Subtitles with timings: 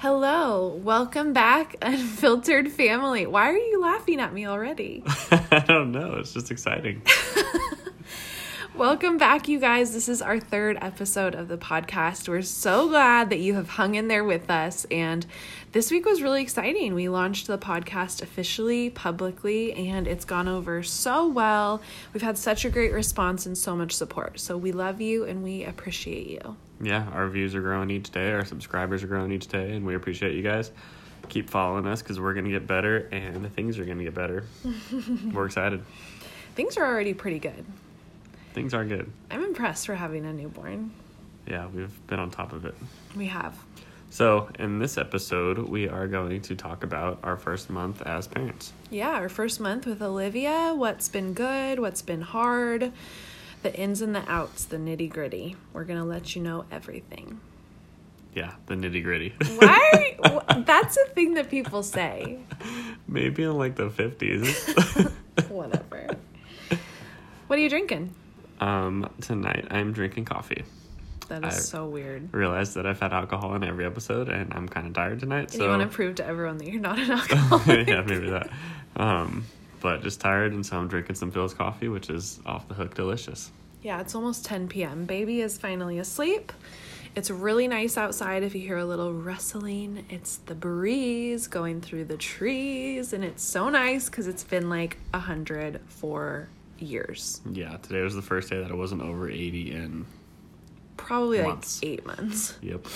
[0.00, 3.26] Hello, welcome back, Unfiltered Family.
[3.26, 5.02] Why are you laughing at me already?
[5.30, 6.14] I don't know.
[6.14, 7.02] It's just exciting.
[8.74, 9.92] welcome back, you guys.
[9.92, 12.30] This is our third episode of the podcast.
[12.30, 14.86] We're so glad that you have hung in there with us.
[14.90, 15.26] And
[15.72, 16.94] this week was really exciting.
[16.94, 21.80] We launched the podcast officially, publicly, and it's gone over so well.
[22.12, 24.40] We've had such a great response and so much support.
[24.40, 28.32] So we love you and we appreciate you yeah, our views are growing each day.
[28.32, 30.72] Our subscribers are growing each day, and we appreciate you guys.
[31.28, 34.14] Keep following us because we're going to get better and things are going to get
[34.14, 34.44] better.
[35.32, 35.84] we're excited.
[36.56, 37.64] Things are already pretty good.
[38.52, 39.12] Things are good.
[39.30, 40.90] I'm impressed for having a newborn.
[41.46, 42.74] Yeah, we've been on top of it.
[43.14, 43.56] We have.
[44.10, 48.72] So, in this episode, we are going to talk about our first month as parents.
[48.90, 50.74] Yeah, our first month with Olivia.
[50.76, 51.78] What's been good?
[51.78, 52.92] What's been hard?
[53.62, 55.56] the ins and the outs, the nitty gritty.
[55.72, 57.40] We're gonna let you know everything.
[58.34, 59.34] Yeah, the nitty gritty.
[59.58, 60.16] Why?
[60.66, 62.38] That's a thing that people say.
[63.06, 64.74] Maybe in like the fifties.
[65.48, 66.16] Whatever.
[67.46, 68.14] What are you drinking?
[68.60, 70.64] Um, tonight I'm drinking coffee.
[71.30, 72.34] That is I so weird.
[72.34, 75.52] Realized that I've had alcohol in every episode, and I'm kind of tired tonight.
[75.52, 77.88] So you want to prove to everyone that you're not an alcoholic.
[77.88, 78.50] yeah, maybe that.
[78.96, 79.44] Um,
[79.80, 82.94] but just tired, and so I'm drinking some Philz coffee, which is off the hook
[82.94, 83.52] delicious.
[83.80, 85.04] Yeah, it's almost 10 p.m.
[85.04, 86.52] Baby is finally asleep.
[87.14, 90.04] It's really nice outside if you hear a little rustling.
[90.10, 94.96] It's the breeze going through the trees, and it's so nice because it's been like
[95.12, 96.48] 100 for
[96.80, 97.40] years.
[97.50, 100.06] Yeah, today was the first day that it wasn't over 80 in
[101.10, 101.82] probably months.
[101.82, 102.54] like eight months.
[102.62, 102.86] Yep.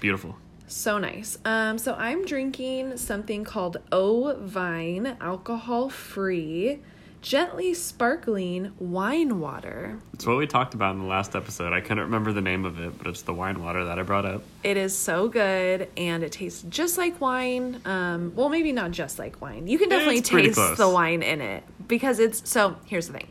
[0.00, 0.34] Beautiful.
[0.66, 1.38] So nice.
[1.44, 6.80] Um, so I'm drinking something called O Vine, alcohol free,
[7.22, 10.00] gently sparkling wine water.
[10.14, 11.72] It's what we talked about in the last episode.
[11.72, 14.26] I couldn't remember the name of it, but it's the wine water that I brought
[14.26, 14.42] up.
[14.64, 17.80] It is so good and it tastes just like wine.
[17.84, 19.68] Um, well, maybe not just like wine.
[19.68, 22.76] You can definitely taste the wine in it because it's so.
[22.86, 23.28] Here's the thing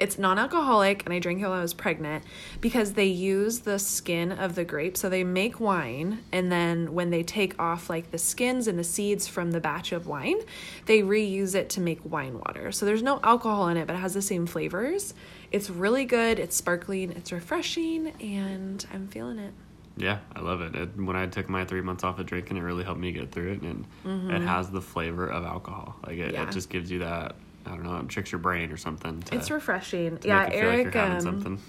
[0.00, 2.24] it's non-alcoholic and i drank it while i was pregnant
[2.60, 7.10] because they use the skin of the grape so they make wine and then when
[7.10, 10.38] they take off like the skins and the seeds from the batch of wine
[10.86, 14.00] they reuse it to make wine water so there's no alcohol in it but it
[14.00, 15.14] has the same flavors
[15.52, 19.52] it's really good it's sparkling it's refreshing and i'm feeling it
[19.96, 20.74] yeah, I love it.
[20.74, 20.96] it.
[20.96, 23.52] When I took my three months off of drinking, it really helped me get through
[23.52, 24.30] it, and mm-hmm.
[24.30, 25.96] it has the flavor of alcohol.
[26.06, 26.44] Like it, yeah.
[26.44, 27.34] it just gives you that
[27.70, 29.22] I don't know, it tricks your brain or something.
[29.30, 30.18] It's refreshing.
[30.24, 30.94] yeah, Eric.
[30.94, 31.60] Like um,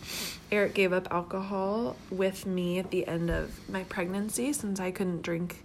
[0.52, 5.22] Eric gave up alcohol with me at the end of my pregnancy since I couldn't
[5.22, 5.64] drink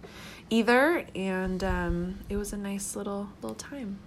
[0.49, 3.99] either, and um, it was a nice little little time.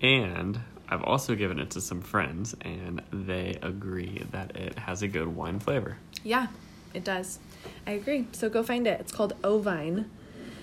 [0.00, 5.08] And I've also given it to some friends, and they agree that it has a
[5.08, 5.98] good wine flavor.
[6.24, 6.46] Yeah,
[6.94, 7.38] it does.
[7.86, 8.26] I agree.
[8.32, 9.00] So go find it.
[9.00, 10.10] It's called Ovine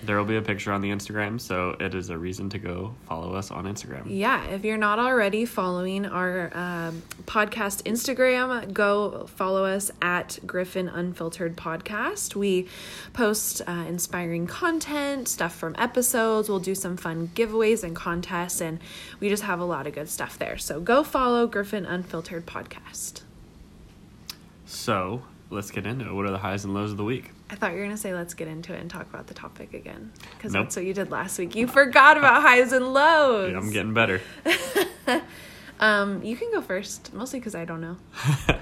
[0.02, 2.94] there will be a picture on the Instagram, so it is a reason to go
[3.06, 4.02] follow us on Instagram.
[4.06, 10.88] Yeah, if you're not already following our um, podcast Instagram, go follow us at Griffin
[10.88, 12.36] Unfiltered Podcast.
[12.36, 12.68] We
[13.12, 16.48] post uh, inspiring content, stuff from episodes.
[16.48, 18.78] We'll do some fun giveaways and contests, and
[19.18, 20.58] we just have a lot of good stuff there.
[20.58, 23.22] So go follow Griffin Unfiltered Podcast.
[24.64, 26.12] So let's get into it.
[26.12, 27.30] What are the highs and lows of the week?
[27.50, 29.34] I thought you were going to say let's get into it and talk about the
[29.34, 30.66] topic again because nope.
[30.66, 31.54] that's what you did last week.
[31.54, 33.52] You forgot about highs and lows.
[33.52, 34.20] Yeah, I'm getting better.
[35.80, 37.96] um, you can go first, mostly because I don't know.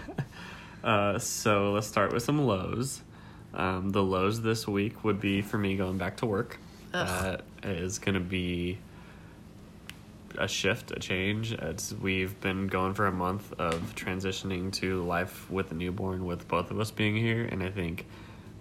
[0.84, 3.02] uh, so let's start with some lows.
[3.54, 6.58] Um, the lows this week would be for me going back to work.
[6.92, 7.40] Ugh.
[7.62, 8.78] That is going to be
[10.38, 11.52] a shift, a change.
[11.52, 16.46] It's we've been going for a month of transitioning to life with a newborn, with
[16.48, 18.06] both of us being here, and I think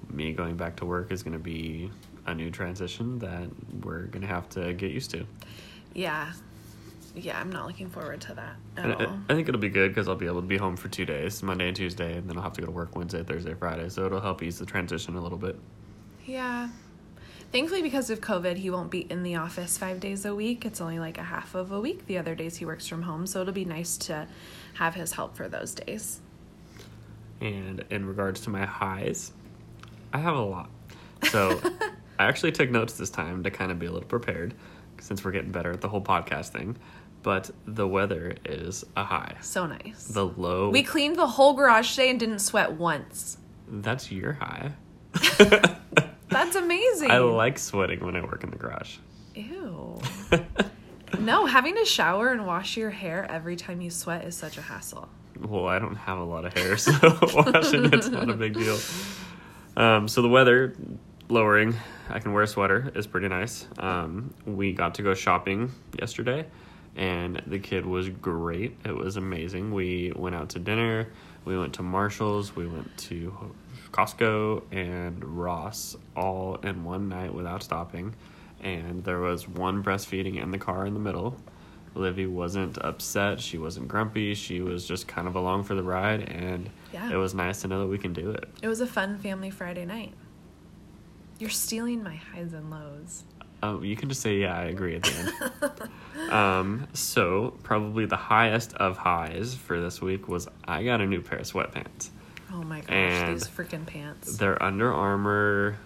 [0.09, 1.91] me going back to work is going to be
[2.25, 3.47] a new transition that
[3.83, 5.25] we're going to have to get used to.
[5.93, 6.31] Yeah.
[7.15, 9.01] Yeah, I'm not looking forward to that at and all.
[9.01, 11.05] I, I think it'll be good because I'll be able to be home for two
[11.05, 13.87] days, Monday and Tuesday, and then I'll have to go to work Wednesday, Thursday, Friday.
[13.87, 15.57] So it'll help ease the transition a little bit.
[16.25, 16.69] Yeah.
[17.55, 20.65] Thankfully, because of COVID, he won't be in the office five days a week.
[20.65, 22.05] It's only like a half of a week.
[22.05, 23.25] The other days he works from home.
[23.25, 24.27] So it'll be nice to
[24.73, 26.19] have his help for those days.
[27.39, 29.31] And in regards to my highs,
[30.11, 30.69] I have a lot.
[31.31, 31.61] So
[32.19, 34.53] I actually took notes this time to kind of be a little prepared
[34.99, 36.75] since we're getting better at the whole podcast thing.
[37.23, 39.37] But the weather is a high.
[39.39, 40.07] So nice.
[40.07, 40.71] The low.
[40.71, 43.37] We cleaned the whole garage today and didn't sweat once.
[43.69, 44.73] That's your high.
[46.45, 47.09] That's amazing.
[47.09, 48.97] I like sweating when I work in the garage.
[49.33, 49.99] Ew.
[51.19, 54.61] no, having to shower and wash your hair every time you sweat is such a
[54.61, 55.09] hassle.
[55.39, 56.91] Well, I don't have a lot of hair, so
[57.33, 58.77] washing it's not a big deal.
[59.75, 60.75] Um, so the weather
[61.27, 61.75] lowering.
[62.09, 62.91] I can wear a sweater.
[62.93, 63.67] is pretty nice.
[63.79, 66.45] Um, we got to go shopping yesterday,
[66.95, 68.77] and the kid was great.
[68.85, 69.73] It was amazing.
[69.73, 71.07] We went out to dinner.
[71.43, 72.55] We went to Marshalls.
[72.55, 73.53] We went to
[73.95, 78.13] Costco and Ross all in one night without stopping.
[78.61, 81.37] And there was one breastfeeding in the car in the middle.
[81.93, 83.39] Livy wasn't upset.
[83.39, 84.33] She wasn't grumpy.
[84.33, 86.27] She was just kind of along for the ride.
[86.27, 87.09] And yeah.
[87.09, 88.49] it was nice to know that we can do it.
[88.61, 90.13] It was a fun family Friday night.
[91.39, 93.23] You're stealing my highs and lows.
[93.63, 95.89] Oh, you can just say, yeah, I agree at the
[96.19, 96.31] end.
[96.33, 101.21] um, so, probably the highest of highs for this week was I got a new
[101.21, 102.09] pair of sweatpants.
[102.51, 104.37] Oh my gosh, and these freaking pants.
[104.37, 105.77] They're Under Armour,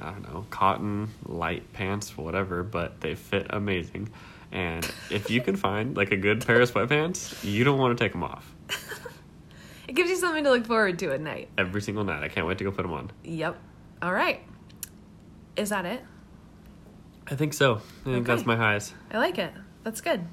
[0.00, 4.10] I don't know, cotton, light pants, whatever, but they fit amazing.
[4.50, 8.04] And if you can find like a good pair of sweatpants, you don't want to
[8.04, 8.54] take them off.
[9.88, 11.48] it gives you something to look forward to at night.
[11.58, 12.22] Every single night.
[12.22, 13.10] I can't wait to go put them on.
[13.24, 13.58] Yep.
[14.00, 14.40] All right.
[15.56, 16.02] Is that it?
[17.26, 17.74] I think so.
[17.74, 18.22] I think okay.
[18.22, 18.94] that's my highs.
[19.10, 19.52] I like it.
[19.84, 20.24] That's good.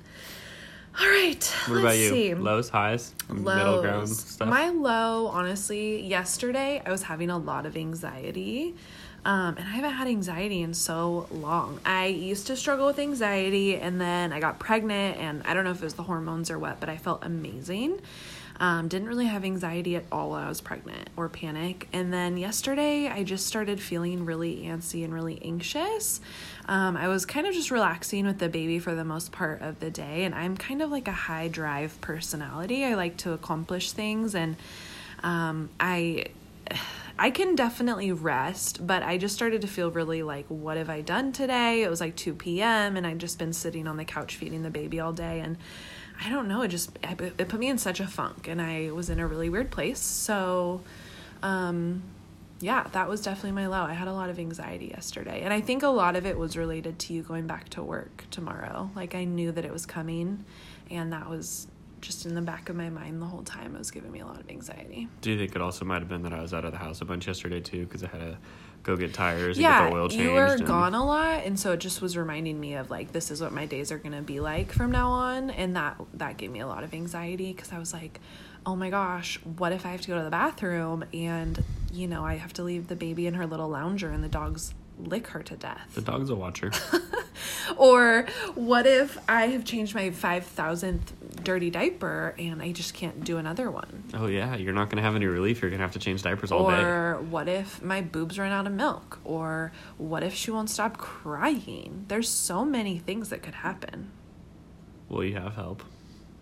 [1.00, 1.44] All right.
[1.68, 2.10] What about you?
[2.10, 2.34] See.
[2.34, 3.44] Lows, highs, Lows.
[3.44, 4.48] middle ground stuff.
[4.48, 8.76] My low, honestly, yesterday I was having a lot of anxiety.
[9.26, 11.80] Um, and I haven't had anxiety in so long.
[11.84, 15.72] I used to struggle with anxiety, and then I got pregnant, and I don't know
[15.72, 18.00] if it was the hormones or what, but I felt amazing.
[18.60, 21.88] Um, didn't really have anxiety at all while I was pregnant or panic.
[21.92, 26.22] And then yesterday, I just started feeling really antsy and really anxious.
[26.68, 29.80] Um, I was kind of just relaxing with the baby for the most part of
[29.80, 32.86] the day, and I'm kind of like a high drive personality.
[32.86, 34.56] I like to accomplish things, and
[35.24, 36.26] um, I.
[37.18, 41.00] I can definitely rest, but I just started to feel really like, what have I
[41.00, 41.82] done today?
[41.82, 44.70] It was like 2 p.m., and I'd just been sitting on the couch feeding the
[44.70, 45.40] baby all day.
[45.40, 45.56] And
[46.24, 49.10] I don't know, it just it put me in such a funk, and I was
[49.10, 50.00] in a really weird place.
[50.00, 50.82] So,
[51.44, 52.04] um,
[52.60, 53.84] yeah, that was definitely my low.
[53.84, 56.58] I had a lot of anxiety yesterday, and I think a lot of it was
[56.58, 58.90] related to you going back to work tomorrow.
[58.96, 60.46] Like I knew that it was coming,
[60.90, 61.68] and that was
[62.02, 63.76] just in the back of my mind the whole time.
[63.76, 65.08] It was giving me a lot of anxiety.
[65.22, 67.02] Do you think it also might have been that I was out of the house
[67.02, 68.38] a bunch yesterday too because I had to
[68.86, 70.24] go get tires yeah, and get the oil changed?
[70.24, 70.66] You were and...
[70.66, 73.52] gone a lot, and so it just was reminding me of like this is what
[73.52, 76.68] my days are gonna be like from now on, and that that gave me a
[76.68, 78.20] lot of anxiety because I was like,
[78.66, 81.62] oh my gosh, what if I have to go to the bathroom and
[81.92, 84.74] you know I have to leave the baby in her little lounger and the dog's
[85.00, 85.92] lick her to death.
[85.94, 86.72] The dog's a watcher.
[87.78, 88.26] or
[88.56, 93.70] what if I have changed my 5,000th dirty diaper and I just can't do another
[93.70, 94.04] one?
[94.14, 94.56] Oh, yeah.
[94.56, 95.62] You're not going to have any relief.
[95.62, 96.82] You're going to have to change diapers all or day.
[96.82, 99.20] Or what if my boobs run out of milk?
[99.24, 102.06] Or what if she won't stop crying?
[102.08, 104.12] There's so many things that could happen.
[105.10, 105.84] Well, you have help.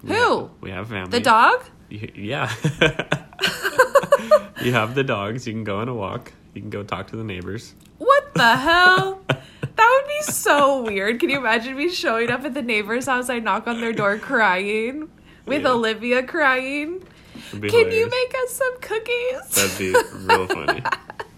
[0.03, 0.41] We Who?
[0.41, 1.11] Have, we have family.
[1.11, 1.63] The dog?
[1.89, 2.53] yeah.
[4.61, 5.47] you have the dogs.
[5.47, 6.31] You can go on a walk.
[6.53, 7.73] You can go talk to the neighbors.
[8.03, 9.21] What the hell?
[9.27, 11.21] That would be so weird.
[11.21, 13.29] Can you imagine me showing up at the neighbor's house?
[13.29, 15.09] I knock on their door crying
[15.45, 15.71] with yeah.
[15.71, 17.01] Olivia crying.
[17.51, 17.95] Can hilarious.
[17.95, 19.49] you make us some cookies?
[19.55, 19.93] That'd be
[20.25, 20.83] real funny.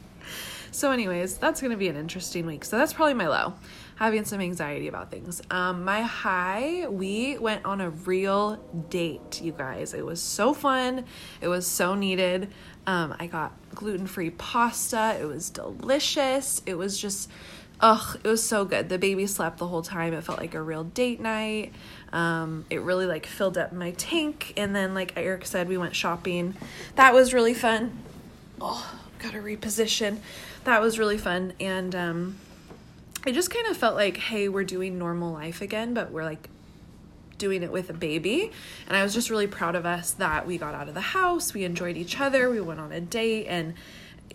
[0.71, 2.65] so, anyways, that's going to be an interesting week.
[2.65, 3.53] So, that's probably my low.
[3.97, 5.41] Having some anxiety about things.
[5.51, 8.55] Um, my high, we went on a real
[8.89, 9.93] date, you guys.
[9.93, 11.05] It was so fun.
[11.41, 12.49] It was so needed.
[12.87, 15.17] Um, I got gluten free pasta.
[15.19, 16.61] It was delicious.
[16.65, 17.29] It was just,
[17.79, 18.89] ugh, it was so good.
[18.89, 20.13] The baby slept the whole time.
[20.13, 21.73] It felt like a real date night.
[22.13, 24.53] Um, it really like filled up my tank.
[24.55, 26.55] And then, like Eric said, we went shopping.
[26.95, 27.97] That was really fun.
[28.61, 30.19] Oh, gotta reposition.
[30.63, 31.53] That was really fun.
[31.59, 32.37] And um,
[33.25, 36.49] it just kind of felt like, hey, we're doing normal life again, but we're like
[37.37, 38.51] doing it with a baby.
[38.87, 41.53] And I was just really proud of us that we got out of the house,
[41.53, 43.73] we enjoyed each other, we went on a date, and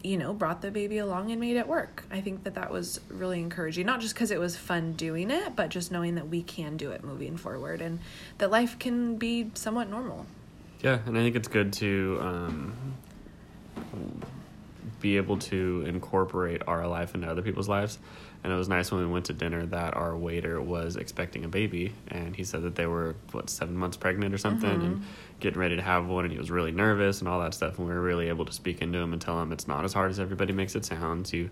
[0.03, 2.05] you know, brought the baby along and made it work.
[2.11, 5.55] I think that that was really encouraging, not just because it was fun doing it,
[5.57, 7.99] but just knowing that we can do it moving forward and
[8.39, 10.27] that life can be somewhat normal.
[10.83, 12.73] Yeah, and I think it's good to um,
[15.01, 17.99] be able to incorporate our life into other people's lives.
[18.43, 21.49] And it was nice when we went to dinner that our waiter was expecting a
[21.49, 24.87] baby, and he said that they were what seven months pregnant or something, mm-hmm.
[24.87, 25.05] and
[25.41, 27.79] getting ready to have one, and he was really nervous and all that stuff.
[27.79, 29.93] And we were really able to speak into him and tell him it's not as
[29.93, 31.31] hard as everybody makes it sound.
[31.33, 31.51] You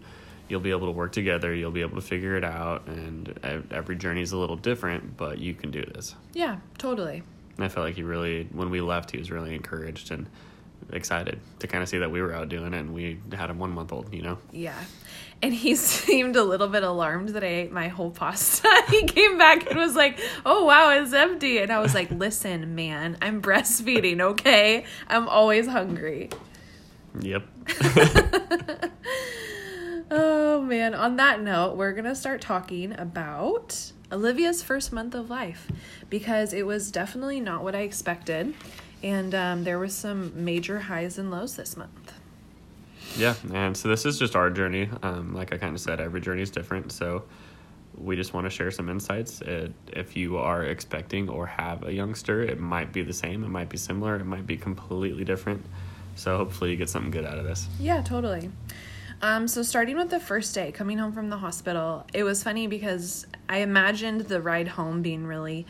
[0.49, 3.39] you'll be able to work together, you'll be able to figure it out, and
[3.71, 6.15] every journey is a little different, but you can do this.
[6.33, 7.23] Yeah, totally.
[7.57, 10.27] And I felt like he really, when we left, he was really encouraged and
[10.93, 13.55] excited to kind of see that we were out doing it and we had a
[13.55, 14.39] one month old, you know?
[14.53, 14.79] Yeah.
[15.41, 18.69] And he seemed a little bit alarmed that I ate my whole pasta.
[18.91, 21.59] he came back and was like, Oh, wow, it's empty.
[21.59, 24.85] And I was like, Listen, man, I'm breastfeeding, okay?
[25.09, 26.31] I'm always hungry.
[27.21, 27.47] Yep.
[30.11, 30.95] oh man!
[30.95, 35.71] On that note, we're gonna start talking about Olivia's first month of life
[36.09, 38.55] because it was definitely not what I expected,
[39.03, 42.13] and um, there was some major highs and lows this month.
[43.17, 44.89] Yeah, and so this is just our journey.
[45.03, 46.93] Um, like I kind of said, every journey is different.
[46.93, 47.25] So
[47.97, 49.41] we just want to share some insights.
[49.41, 53.49] It, if you are expecting or have a youngster, it might be the same, it
[53.49, 55.65] might be similar, it might be completely different.
[56.15, 57.69] So hopefully you get something good out of this.
[57.79, 58.51] Yeah, totally.
[59.21, 62.67] Um, so starting with the first day, coming home from the hospital, it was funny
[62.69, 65.67] because I imagined the ride home being really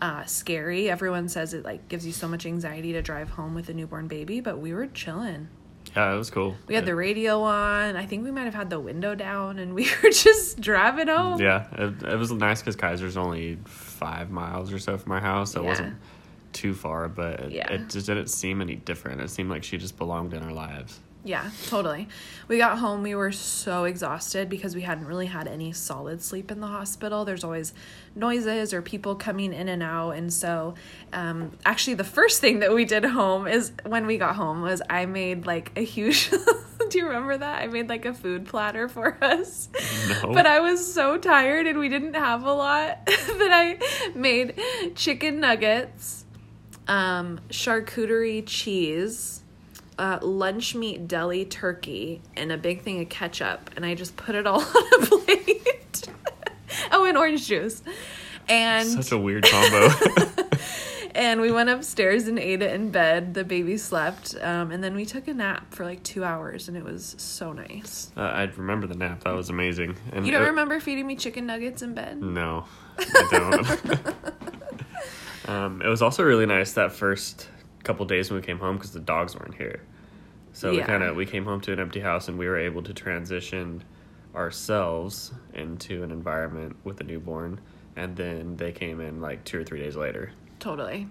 [0.00, 0.88] uh, scary.
[0.88, 4.06] Everyone says it like gives you so much anxiety to drive home with a newborn
[4.06, 5.48] baby, but we were chilling.
[5.94, 6.56] Yeah, it was cool.
[6.66, 7.96] We had the radio on.
[7.96, 11.40] I think we might have had the window down, and we were just driving home.
[11.40, 15.52] Yeah, it, it was nice because Kaiser's only five miles or so from our house,
[15.52, 15.66] so yeah.
[15.66, 15.96] it wasn't
[16.52, 17.72] too far, but it, yeah.
[17.72, 19.20] it just didn't seem any different.
[19.20, 21.00] It seemed like she just belonged in our lives.
[21.24, 22.08] Yeah, totally.
[22.48, 26.50] We got home, we were so exhausted because we hadn't really had any solid sleep
[26.50, 27.24] in the hospital.
[27.24, 27.72] There's always
[28.16, 30.12] noises or people coming in and out.
[30.12, 30.74] And so,
[31.12, 34.82] um, actually, the first thing that we did home is when we got home was
[34.90, 36.28] I made like a huge.
[36.90, 37.62] do you remember that?
[37.62, 39.68] I made like a food platter for us.
[40.08, 40.32] No.
[40.32, 43.18] But I was so tired and we didn't have a lot that
[43.52, 43.78] I
[44.16, 44.60] made
[44.96, 46.24] chicken nuggets,
[46.88, 49.41] um, charcuterie cheese
[49.98, 54.34] uh, lunch meat deli turkey and a big thing of ketchup, and I just put
[54.34, 56.08] it all on a plate.
[56.92, 57.82] oh, and orange juice.
[58.48, 59.88] And such a weird combo.
[61.14, 63.34] and we went upstairs and ate it in bed.
[63.34, 66.76] The baby slept, um, and then we took a nap for like two hours, and
[66.76, 68.10] it was so nice.
[68.16, 69.96] Uh, I remember the nap; that was amazing.
[70.12, 72.20] And you don't it, remember feeding me chicken nuggets in bed?
[72.20, 72.64] No,
[72.98, 74.14] I don't.
[75.48, 77.48] um, it was also really nice that first
[77.82, 79.82] couple days when we came home because the dogs weren't here.
[80.52, 80.80] So yeah.
[80.80, 82.92] we kind of we came home to an empty house and we were able to
[82.92, 83.82] transition
[84.34, 87.60] ourselves into an environment with a newborn
[87.96, 90.32] and then they came in like 2 or 3 days later.
[90.58, 91.08] Totally.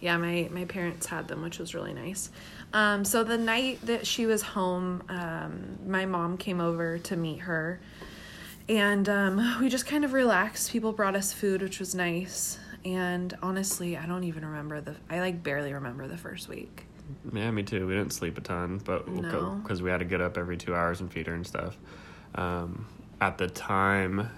[0.00, 2.30] Yeah, my my parents had them, which was really nice.
[2.72, 7.40] Um, so the night that she was home, um, my mom came over to meet
[7.40, 7.80] her,
[8.66, 10.70] and um, we just kind of relaxed.
[10.72, 14.96] People brought us food, which was nice and honestly, I don't even remember the.
[15.08, 16.86] I like barely remember the first week.
[17.32, 17.86] Yeah, me too.
[17.86, 19.84] We didn't sleep a ton, but because no.
[19.84, 21.76] we had to get up every two hours and feed her and stuff.
[22.34, 22.86] Um,
[23.20, 24.30] at the time,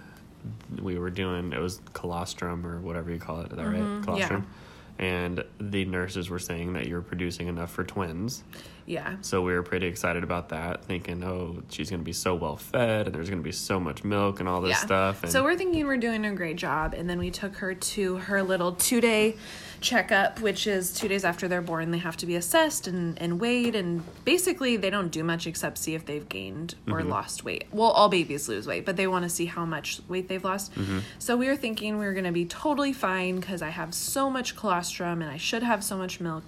[0.80, 3.50] we were doing it was colostrum or whatever you call it.
[3.50, 3.94] Is that mm-hmm.
[3.96, 4.04] right?
[4.04, 4.46] Colostrum.
[4.48, 4.62] Yeah
[4.98, 8.42] and the nurses were saying that you're producing enough for twins.
[8.86, 9.16] Yeah.
[9.20, 12.56] So we were pretty excited about that, thinking, oh, she's going to be so well
[12.56, 14.86] fed and there's going to be so much milk and all this yeah.
[14.86, 15.22] stuff.
[15.24, 16.94] And so we're thinking we're doing a great job.
[16.94, 19.36] And then we took her to her little two day
[19.80, 21.90] checkup, which is two days after they're born.
[21.90, 23.74] They have to be assessed and, and weighed.
[23.74, 27.10] And basically, they don't do much except see if they've gained or mm-hmm.
[27.10, 27.64] lost weight.
[27.72, 30.74] Well, all babies lose weight, but they want to see how much weight they've lost.
[30.74, 31.00] Mm-hmm.
[31.18, 34.30] So we were thinking we were going to be totally fine because I have so
[34.30, 36.44] much colostrum and I should have so much milk.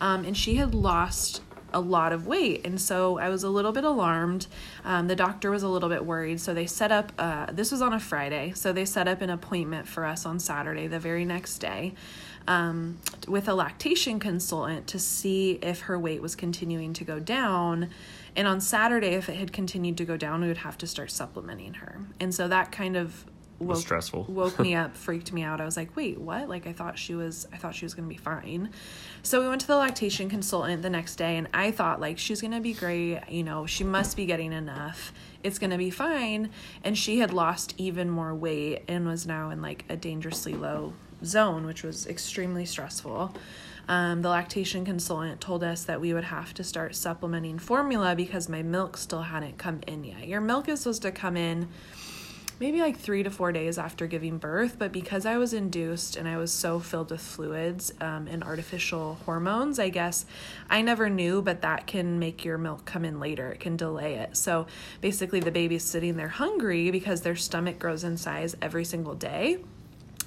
[0.00, 1.42] Um, and she had lost
[1.74, 2.66] a lot of weight.
[2.66, 4.46] And so I was a little bit alarmed.
[4.84, 6.40] Um, the doctor was a little bit worried.
[6.40, 8.52] So they set up, uh, this was on a Friday.
[8.54, 11.94] So they set up an appointment for us on Saturday, the very next day,
[12.48, 17.90] um, with a lactation consultant to see if her weight was continuing to go down.
[18.34, 21.10] And on Saturday, if it had continued to go down, we would have to start
[21.10, 22.00] supplementing her.
[22.18, 23.26] And so that kind of
[23.62, 24.24] woke, stressful.
[24.28, 25.60] woke me up, freaked me out.
[25.60, 26.48] I was like, wait, what?
[26.48, 28.70] Like I thought she was I thought she was gonna be fine.
[29.22, 32.40] So we went to the lactation consultant the next day and I thought like she's
[32.40, 35.12] gonna be great, you know, she must be getting enough.
[35.42, 36.50] It's gonna be fine.
[36.82, 40.92] And she had lost even more weight and was now in like a dangerously low
[41.24, 43.34] zone, which was extremely stressful.
[43.88, 48.48] Um, the lactation consultant told us that we would have to start supplementing formula because
[48.48, 50.28] my milk still hadn't come in yet.
[50.28, 51.68] Your milk is supposed to come in
[52.62, 54.78] maybe like three to four days after giving birth.
[54.78, 59.18] But because I was induced and I was so filled with fluids um, and artificial
[59.26, 60.26] hormones, I guess
[60.70, 63.50] I never knew, but that can make your milk come in later.
[63.50, 64.36] It can delay it.
[64.36, 64.68] So
[65.00, 69.58] basically, the baby's sitting there hungry because their stomach grows in size every single day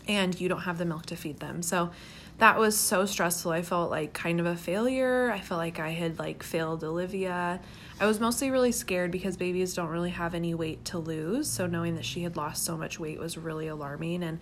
[0.07, 1.61] and you don't have the milk to feed them.
[1.61, 1.91] So
[2.37, 3.51] that was so stressful.
[3.51, 5.31] I felt like kind of a failure.
[5.31, 7.61] I felt like I had like failed Olivia.
[7.99, 11.49] I was mostly really scared because babies don't really have any weight to lose.
[11.49, 14.21] So knowing that she had lost so much weight was really alarming.
[14.21, 14.39] And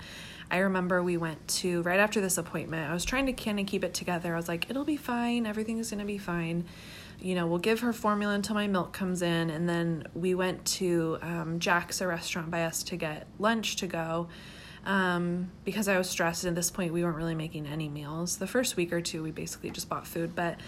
[0.49, 2.89] I remember we went to right after this appointment.
[2.89, 4.33] I was trying to kind of keep it together.
[4.33, 5.45] I was like, it'll be fine.
[5.45, 6.65] Everything's gonna be fine.
[7.21, 9.51] You know, we'll give her formula until my milk comes in.
[9.51, 13.87] And then we went to um, Jack's, a restaurant by us, to get lunch to
[13.87, 14.29] go
[14.85, 16.45] um, because I was stressed.
[16.45, 18.37] At this point, we weren't really making any meals.
[18.37, 20.59] The first week or two, we basically just bought food, but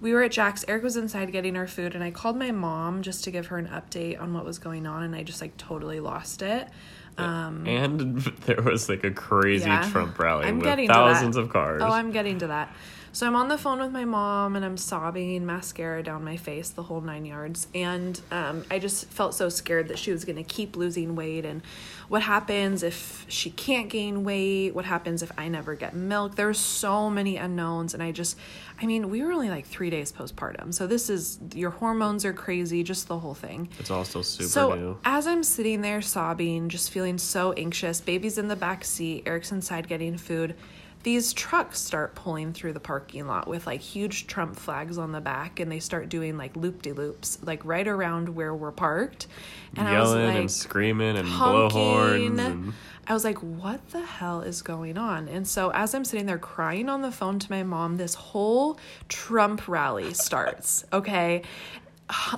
[0.00, 0.64] we were at Jack's.
[0.68, 3.58] Eric was inside getting our food, and I called my mom just to give her
[3.58, 6.68] an update on what was going on, and I just like totally lost it.
[7.16, 11.82] Um, and there was like a crazy yeah, Trump rally I'm with thousands of cars.
[11.82, 12.74] Oh, I'm getting to that.
[13.14, 16.70] So I'm on the phone with my mom and I'm sobbing, mascara down my face,
[16.70, 17.68] the whole nine yards.
[17.72, 21.44] And um, I just felt so scared that she was going to keep losing weight.
[21.44, 21.62] And
[22.08, 24.72] what happens if she can't gain weight?
[24.72, 26.34] What happens if I never get milk?
[26.34, 27.94] There were so many unknowns.
[27.94, 28.36] And I just,
[28.82, 30.74] I mean, we were only like three days postpartum.
[30.74, 33.68] So this is, your hormones are crazy, just the whole thing.
[33.78, 34.98] It's also super so new.
[35.04, 39.52] as I'm sitting there sobbing, just feeling so anxious, baby's in the back seat, Eric's
[39.52, 40.56] inside getting food
[41.04, 45.20] these trucks start pulling through the parking lot with like huge Trump flags on the
[45.20, 49.28] back and they start doing like loop de loops, like right around where we're parked.
[49.76, 52.38] And Yelling I was like, and screaming and blowhorns.
[52.38, 52.72] And...
[53.06, 55.28] I was like, what the hell is going on?
[55.28, 58.78] And so as I'm sitting there crying on the phone to my mom, this whole
[59.08, 61.42] Trump rally starts, okay?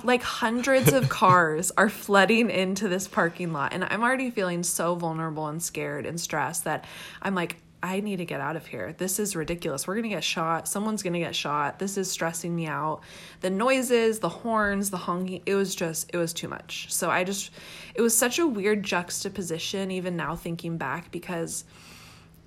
[0.03, 4.95] Like hundreds of cars are flooding into this parking lot and i'm already feeling so
[4.95, 6.85] vulnerable and scared and stressed that
[7.21, 8.95] i'm like I need to get out of here.
[8.97, 9.85] This is ridiculous.
[9.85, 10.67] We're to get shot.
[10.67, 11.77] Someone's to get shot.
[11.77, 13.01] This is stressing me out.
[13.41, 16.91] The noises, the horns, the honking, it was just, it was too much.
[16.91, 17.51] So I just,
[17.93, 21.65] it was such a weird juxtaposition, even now thinking back, because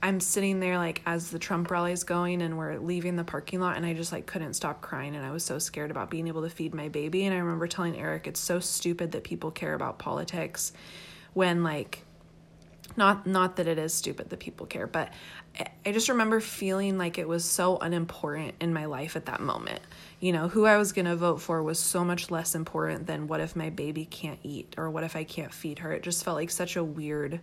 [0.03, 3.61] I'm sitting there like as the Trump rally is going and we're leaving the parking
[3.61, 6.27] lot and I just like couldn't stop crying and I was so scared about being
[6.29, 7.25] able to feed my baby.
[7.25, 10.73] And I remember telling Eric, it's so stupid that people care about politics
[11.35, 12.05] when like
[12.97, 15.13] not not that it is stupid that people care but
[15.87, 19.81] i just remember feeling like it was so unimportant in my life at that moment
[20.19, 23.27] you know who i was going to vote for was so much less important than
[23.27, 26.25] what if my baby can't eat or what if i can't feed her it just
[26.25, 27.41] felt like such a weird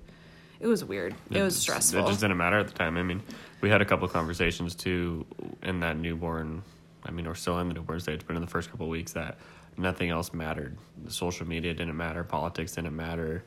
[0.60, 1.14] it was weird.
[1.30, 2.00] It, it was stressful.
[2.00, 2.98] it just didn't matter at the time.
[2.98, 3.22] I mean
[3.62, 5.26] we had a couple conversations too
[5.64, 6.62] in that newborn
[7.06, 9.14] i mean we're still in the newborn stage but in the first couple of weeks
[9.14, 9.38] that
[9.78, 10.76] nothing else mattered.
[11.04, 13.44] The social media didn't matter politics didn't matter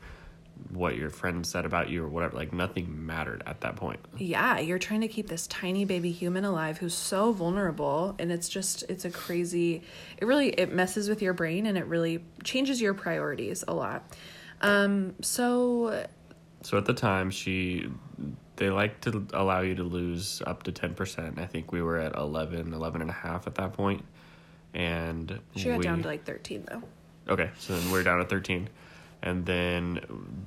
[0.69, 3.99] what your friends said about you or whatever like nothing mattered at that point.
[4.17, 8.47] Yeah you're trying to keep this tiny baby human alive who's so vulnerable and it's
[8.47, 9.81] just it's a crazy
[10.17, 14.03] it really it messes with your brain and it really changes your priorities a lot.
[14.61, 16.05] Um so
[16.63, 17.89] so at the time she
[18.57, 22.15] they like to allow you to lose up to 10% i think we were at
[22.15, 24.03] 11 11 and a half at that point.
[24.73, 26.81] And she got we, down to like 13 though.
[27.27, 28.69] Okay so then we're down to 13
[29.23, 29.99] and then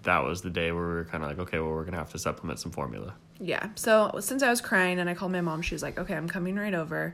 [0.03, 2.13] that was the day where we were kind of like okay well we're gonna have
[2.13, 3.15] to supplement some formula.
[3.39, 6.15] Yeah so since i was crying and i called my mom she was like okay
[6.15, 7.13] i'm coming right over.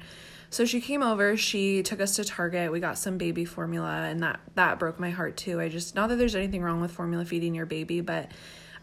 [0.51, 4.21] So she came over she took us to target we got some baby formula and
[4.23, 5.61] that that broke my heart too.
[5.61, 8.31] I just not that there's anything wrong with formula feeding your baby but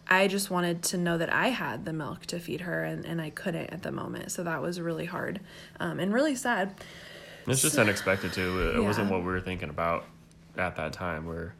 [0.08, 3.20] i just wanted to know that i had the milk to feed her and, and
[3.20, 4.32] i couldn't at the moment.
[4.32, 5.40] So that was really hard
[5.80, 6.74] um, and really sad.
[7.46, 8.70] It's just unexpected too.
[8.70, 8.80] It yeah.
[8.80, 10.04] wasn't what we were thinking about
[10.56, 11.24] at that time.
[11.24, 11.54] We're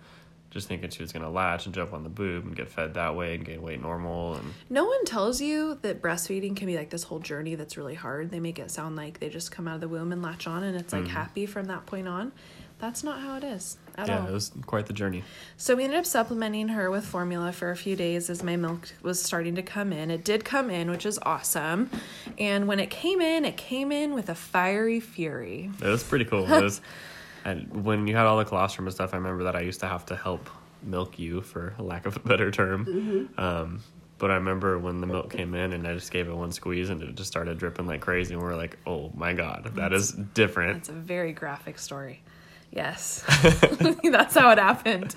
[0.50, 2.94] just thinking she was going to latch and jump on the boob and get fed
[2.94, 6.74] that way and gain weight normal and no one tells you that breastfeeding can be
[6.74, 8.30] like this whole journey that's really hard.
[8.30, 10.64] They make it sound like they just come out of the womb and latch on
[10.64, 11.12] and it's like mm-hmm.
[11.12, 12.32] happy from that point on.
[12.78, 14.28] That's not how it is at yeah, all.
[14.28, 15.24] it was quite the journey.
[15.56, 18.92] So we ended up supplementing her with formula for a few days as my milk
[19.02, 20.10] was starting to come in.
[20.10, 21.90] It did come in, which is awesome.
[22.38, 25.70] And when it came in, it came in with a fiery fury.
[25.82, 26.46] It was pretty cool.
[26.46, 26.80] Was
[27.44, 29.88] and when you had all the colostrum and stuff, I remember that I used to
[29.88, 30.48] have to help
[30.82, 32.86] milk you, for lack of a better term.
[32.86, 33.40] Mm-hmm.
[33.40, 33.82] Um,
[34.18, 36.90] but I remember when the milk came in and I just gave it one squeeze
[36.90, 38.34] and it just started dripping like crazy.
[38.34, 40.78] And we are like, oh my God, that that's, is different.
[40.78, 42.22] It's a very graphic story.
[42.70, 43.24] Yes.
[44.02, 45.14] that's how it happened.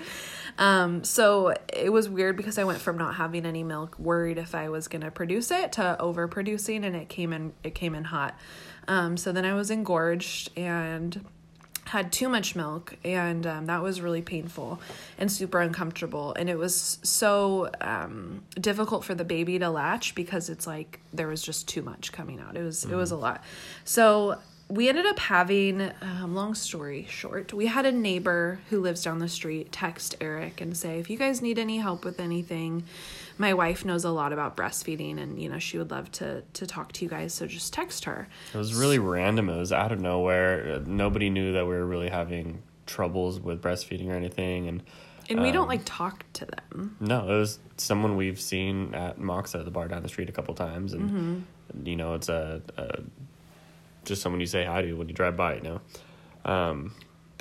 [0.58, 4.54] Um, so it was weird because I went from not having any milk, worried if
[4.54, 7.52] I was going to produce it, to overproducing, and it came in.
[7.64, 8.38] It came in hot.
[8.88, 11.24] Um, so then I was engorged, and
[11.84, 14.80] had too much milk and um, that was really painful
[15.18, 20.48] and super uncomfortable and it was so um, difficult for the baby to latch because
[20.48, 22.92] it's like there was just too much coming out it was mm.
[22.92, 23.24] it was a mm-hmm.
[23.24, 23.44] lot
[23.84, 24.38] so
[24.72, 29.18] we ended up having um, long story short we had a neighbor who lives down
[29.18, 32.84] the street text eric and say if you guys need any help with anything
[33.38, 36.66] my wife knows a lot about breastfeeding and you know she would love to to
[36.66, 38.28] talk to you guys so just text her.
[38.52, 39.48] It was really random.
[39.48, 40.80] It was out of nowhere.
[40.86, 44.82] Nobody knew that we were really having troubles with breastfeeding or anything and
[45.30, 46.96] and we um, don't like talk to them.
[47.00, 50.54] No it was someone we've seen at moxa the bar down the street a couple
[50.54, 51.86] times and mm-hmm.
[51.86, 53.02] you know it's a, a,
[54.04, 55.80] just someone you say hi to when you drive by you know
[56.44, 56.92] um,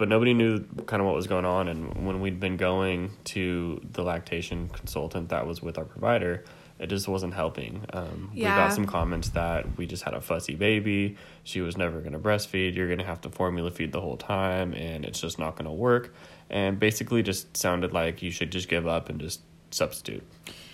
[0.01, 1.67] but nobody knew kind of what was going on.
[1.67, 6.43] And when we'd been going to the lactation consultant that was with our provider,
[6.79, 7.85] it just wasn't helping.
[7.93, 8.55] Um, yeah.
[8.55, 11.17] We got some comments that we just had a fussy baby.
[11.43, 12.75] She was never going to breastfeed.
[12.75, 15.65] You're going to have to formula feed the whole time, and it's just not going
[15.67, 16.15] to work.
[16.49, 20.23] And basically, just sounded like you should just give up and just substitute.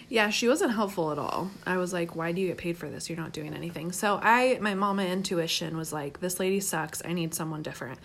[0.09, 1.51] Yeah, she wasn't helpful at all.
[1.65, 3.09] I was like, "Why do you get paid for this?
[3.09, 7.01] You're not doing anything." So I, my mama intuition was like, "This lady sucks.
[7.03, 7.99] I need someone different."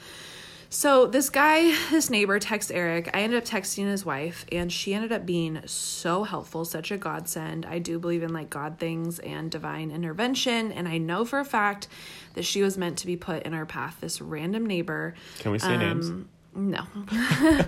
[0.72, 3.10] So this guy, this neighbor, texts Eric.
[3.14, 6.96] I ended up texting his wife, and she ended up being so helpful, such a
[6.96, 7.66] godsend.
[7.66, 11.44] I do believe in like God things and divine intervention, and I know for a
[11.44, 11.88] fact
[12.34, 13.98] that she was meant to be put in our path.
[14.00, 15.14] This random neighbor.
[15.40, 16.26] Can we say um, names?
[16.54, 16.84] No.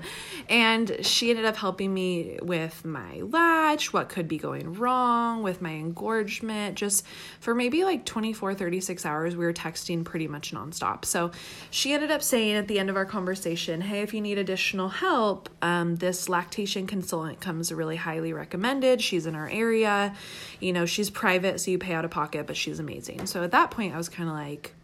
[0.51, 5.62] and she ended up helping me with my latch, what could be going wrong with
[5.62, 6.77] my engorgement.
[6.77, 7.07] Just
[7.40, 11.07] for maybe like 24, 36 hours, we were texting pretty much nonstop.
[11.07, 11.31] So
[11.70, 14.90] she ended up saying at the end of our conversation, Hey, if you need additional
[14.90, 19.01] help, um, this lactation consultant comes really highly recommended.
[19.01, 20.14] She's in our area.
[20.61, 23.25] You know, she's private, so you pay out of pocket, but she's amazing.
[23.27, 24.75] So at that point, I was kind of like,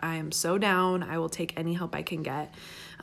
[0.00, 1.02] I am so down.
[1.02, 2.54] I will take any help I can get.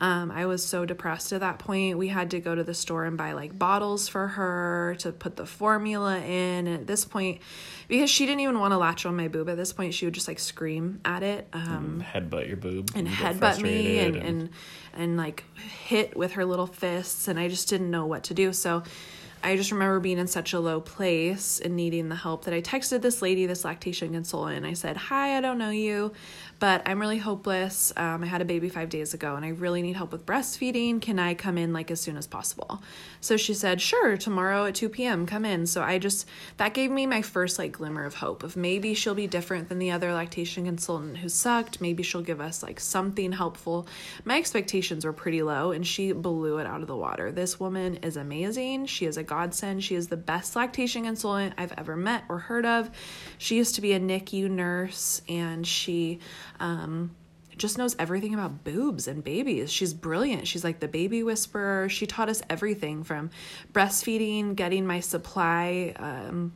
[0.02, 2.00] Um, I was so depressed at that point.
[2.00, 5.36] We had to go to the store and buy like bottles for her to put
[5.36, 6.66] the formula in.
[6.66, 7.40] And at this point,
[7.88, 10.16] because she didn't even want to latch on my boob, at this point, she would
[10.16, 11.48] just like scream at it.
[11.54, 12.90] Um, headbutt your boob.
[12.96, 14.50] And headbutt me and, and, and,
[14.96, 15.44] and like
[15.86, 17.28] hit with her little fists.
[17.28, 18.54] And I just didn't know what to do.
[18.54, 18.82] So,
[19.44, 22.62] I just remember being in such a low place and needing the help that I
[22.62, 26.12] texted this lady, this lactation consultant, and I said, Hi, I don't know you,
[26.62, 27.92] but I'm really hopeless.
[27.98, 31.02] Um, I had a baby five days ago and I really need help with breastfeeding.
[31.02, 32.84] Can I come in like as soon as possible?
[33.20, 35.66] So she said, Sure, tomorrow at 2 p.m., come in.
[35.66, 39.16] So I just, that gave me my first like glimmer of hope of maybe she'll
[39.16, 41.82] be different than the other lactation consultant who sucked.
[41.82, 43.88] Maybe she'll give us like something helpful.
[44.24, 47.32] My expectations were pretty low and she blew it out of the water.
[47.32, 48.86] This woman is amazing.
[48.86, 49.84] She is a godsend.
[49.84, 52.92] She is the best lactation consultant I've ever met or heard of.
[53.40, 56.20] She used to be a NICU nurse and she,
[56.62, 57.16] um,
[57.58, 59.72] just knows everything about boobs and babies.
[59.72, 60.48] She's brilliant.
[60.48, 61.90] She's like the baby whisperer.
[61.90, 63.30] She taught us everything from
[63.74, 66.54] breastfeeding, getting my supply um,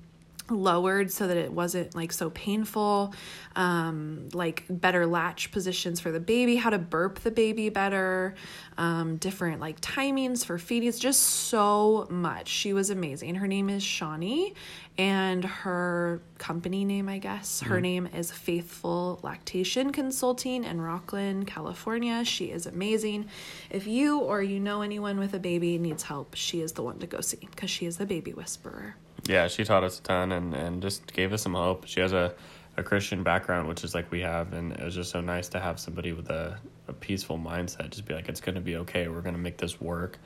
[0.49, 3.13] lowered so that it wasn't like so painful
[3.55, 8.35] um, like better latch positions for the baby how to burp the baby better
[8.77, 12.47] um, different like timings for feeding it's just so much.
[12.47, 13.35] She was amazing.
[13.35, 14.53] Her name is shawnee
[14.97, 17.81] and her company name i guess her mm-hmm.
[17.81, 22.23] name is faithful lactation consulting in rocklin california.
[22.23, 23.27] She is amazing.
[23.69, 26.99] If you or you know anyone with a baby needs help she is the one
[26.99, 28.95] to go see because she is the baby whisperer
[29.27, 31.85] yeah, she taught us a ton and, and just gave us some hope.
[31.87, 32.33] She has a,
[32.77, 35.59] a Christian background, which is like we have, and it was just so nice to
[35.59, 37.89] have somebody with a, a peaceful mindset.
[37.89, 39.07] Just be like, it's going to be okay.
[39.07, 40.19] We're going to make this work.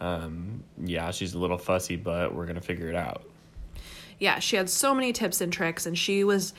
[0.00, 3.24] Um, yeah, she's a little fussy, but we're going to figure it out.
[4.18, 6.54] Yeah, she had so many tips and tricks, and she was,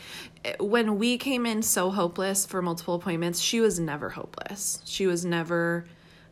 [0.60, 4.81] when we came in so hopeless for multiple appointments, she was never hopeless.
[4.84, 5.86] She was never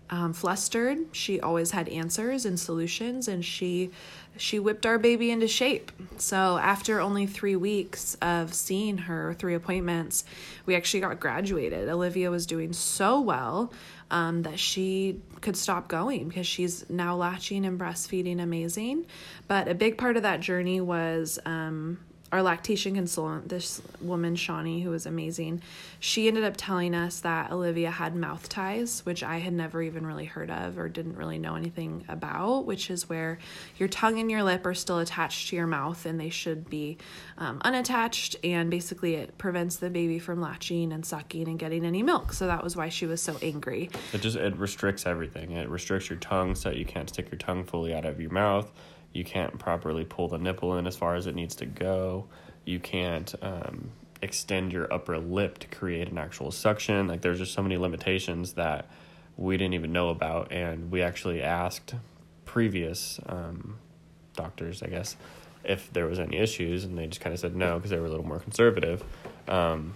[0.10, 0.98] um, flustered.
[1.14, 3.92] She always had answers and solutions, and she
[4.38, 5.92] she whipped our baby into shape.
[6.18, 10.24] So after only three weeks of seeing her, three appointments,
[10.66, 11.90] we actually got graduated.
[11.90, 13.72] Olivia was doing so well
[14.12, 19.06] um, that she could stop going because she's now latching and breastfeeding amazing.
[19.48, 22.00] But a big part of that journey was um,
[22.34, 25.62] our lactation consultant, this woman, Shawnee, who was amazing,
[26.00, 30.04] she ended up telling us that Olivia had mouth ties, which I had never even
[30.04, 33.38] really heard of or didn't really know anything about, which is where
[33.78, 36.98] your tongue and your lip are still attached to your mouth and they should be
[37.38, 38.36] um, unattached.
[38.44, 42.34] And basically, it prevents the baby from latching and sucking and getting any milk.
[42.34, 43.92] So that was why she was so angry.
[44.12, 45.52] It just it restricts everything.
[45.52, 48.72] It restricts your tongue so you can't stick your tongue fully out of your mouth
[49.14, 52.26] you can't properly pull the nipple in as far as it needs to go.
[52.66, 57.08] You can't um, extend your upper lip to create an actual suction.
[57.08, 58.90] Like there's just so many limitations that
[59.38, 61.96] we didn't even know about, and we actually asked
[62.46, 63.78] previous um,
[64.36, 65.16] doctors, I guess,
[65.64, 68.06] if there was any issues, and they just kind of said no because they were
[68.06, 69.04] a little more conservative.
[69.48, 69.96] Um,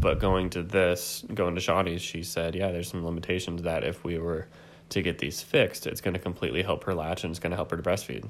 [0.00, 4.04] but going to this, going to Shawnee's, she said, yeah, there's some limitations that if
[4.04, 4.46] we were
[4.90, 7.56] to get these fixed, it's going to completely help her latch and it's going to
[7.56, 8.28] help her to breastfeed.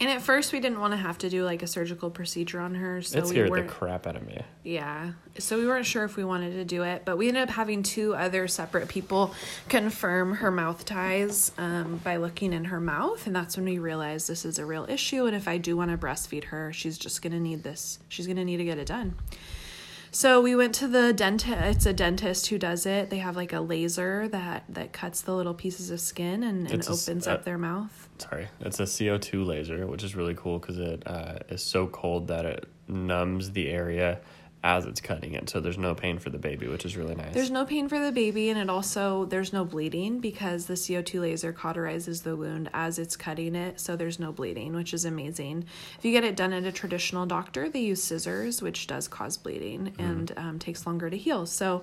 [0.00, 2.74] And at first, we didn't want to have to do like a surgical procedure on
[2.74, 3.02] her.
[3.02, 4.40] So it scared we the crap out of me.
[4.64, 5.12] Yeah.
[5.38, 7.82] So we weren't sure if we wanted to do it, but we ended up having
[7.82, 9.34] two other separate people
[9.68, 13.26] confirm her mouth ties um, by looking in her mouth.
[13.26, 15.26] And that's when we realized this is a real issue.
[15.26, 18.26] And if I do want to breastfeed her, she's just going to need this, she's
[18.26, 19.16] going to need to get it done.
[20.12, 21.56] So we went to the dentist.
[21.62, 23.10] It's a dentist who does it.
[23.10, 26.82] They have like a laser that that cuts the little pieces of skin and, and
[26.82, 28.08] opens a, uh, up their mouth.
[28.18, 31.86] Sorry, it's a CO two laser, which is really cool because it uh, is so
[31.86, 34.20] cold that it numbs the area
[34.62, 35.48] as it's cutting it.
[35.48, 37.32] So there's no pain for the baby, which is really nice.
[37.32, 41.20] There's no pain for the baby, and it also there's no bleeding because the CO2
[41.20, 43.80] laser cauterizes the wound as it's cutting it.
[43.80, 45.64] So there's no bleeding, which is amazing.
[45.98, 49.38] If you get it done at a traditional doctor, they use scissors, which does cause
[49.38, 50.04] bleeding mm.
[50.04, 51.46] and um, takes longer to heal.
[51.46, 51.82] So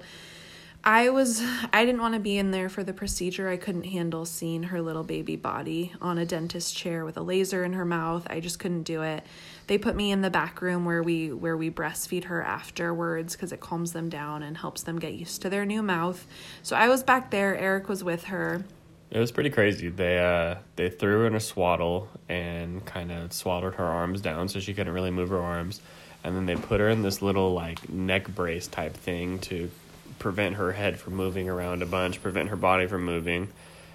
[0.83, 1.41] I was
[1.73, 3.49] I didn't want to be in there for the procedure.
[3.49, 7.63] I couldn't handle seeing her little baby body on a dentist chair with a laser
[7.63, 8.27] in her mouth.
[8.29, 9.23] I just couldn't do it
[9.67, 13.51] they put me in the back room where we where we breastfeed her afterwards because
[13.51, 16.25] it calms them down and helps them get used to their new mouth.
[16.63, 17.55] So I was back there.
[17.55, 18.63] Eric was with her.
[19.11, 19.89] It was pretty crazy.
[19.89, 24.47] They uh they threw her in a swaddle and kind of swaddled her arms down
[24.47, 25.81] so she couldn't really move her arms,
[26.23, 29.69] and then they put her in this little like neck brace type thing to
[30.17, 33.49] prevent her head from moving around a bunch, prevent her body from moving.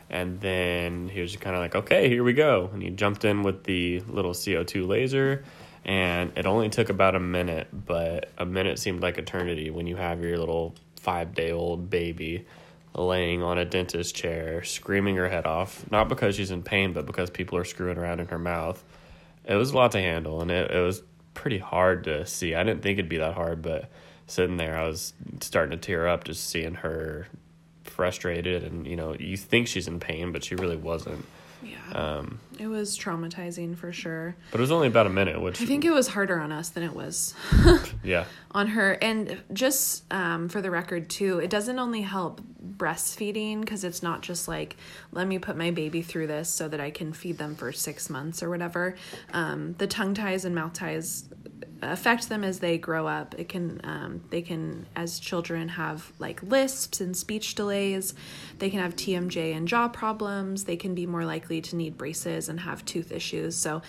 [0.08, 2.68] And then he was just kind of like, okay, here we go.
[2.74, 5.42] And he jumped in with the little CO2 laser
[5.84, 9.96] and it only took about a minute, but a minute seemed like eternity when you
[9.96, 12.46] have your little five day old baby
[12.94, 17.06] laying on a dentist chair, screaming her head off, not because she's in pain, but
[17.06, 18.82] because people are screwing around in her mouth.
[19.44, 21.02] It was a lot to handle, and it, it was
[21.34, 22.54] pretty hard to see.
[22.54, 23.90] I didn't think it'd be that hard, but
[24.26, 27.26] sitting there, I was starting to tear up just seeing her
[27.84, 31.24] frustrated, and you know, you think she's in pain, but she really wasn't.
[31.92, 34.34] Um, it was traumatizing for sure.
[34.50, 36.70] But it was only about a minute, which I think it was harder on us
[36.70, 37.34] than it was.
[38.02, 38.24] yeah.
[38.54, 43.82] On her, and just um, for the record too, it doesn't only help breastfeeding because
[43.82, 44.76] it's not just like
[45.10, 48.10] let me put my baby through this so that I can feed them for six
[48.10, 48.94] months or whatever.
[49.32, 51.24] Um, the tongue ties and mouth ties
[51.82, 53.34] affect them as they grow up.
[53.38, 58.14] It can um, they can as children have like lisps and speech delays.
[58.58, 60.64] They can have TMJ and jaw problems.
[60.64, 63.56] They can be more likely to need braces and have tooth issues.
[63.56, 63.82] So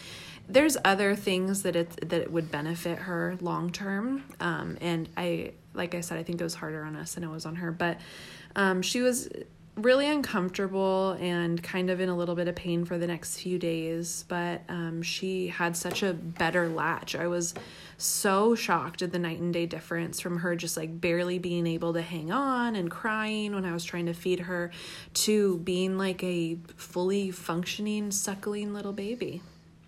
[0.49, 4.23] there's other things that it that it would benefit her long term.
[4.39, 7.29] Um, and I like I said, I think it was harder on us than it
[7.29, 7.71] was on her.
[7.71, 7.99] But
[8.55, 9.29] um, she was
[9.75, 13.57] really uncomfortable and kind of in a little bit of pain for the next few
[13.57, 17.15] days but um, she had such a better latch.
[17.15, 17.55] I was
[17.97, 21.93] so shocked at the night and day difference from her just like barely being able
[21.93, 24.71] to hang on and crying when i was trying to feed her
[25.13, 29.41] to being like a fully functioning suckling little baby.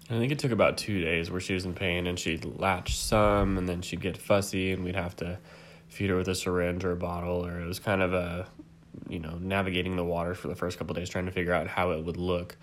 [0.10, 2.98] I think it took about two days where she was in pain and she'd latch
[2.98, 5.40] some and then she'd get fussy and we'd have to
[5.88, 8.48] feed her with a syringe or a bottle or it was kind of a
[9.10, 11.92] you know navigating the water for the first couple days trying to figure out how
[11.92, 12.58] it would look.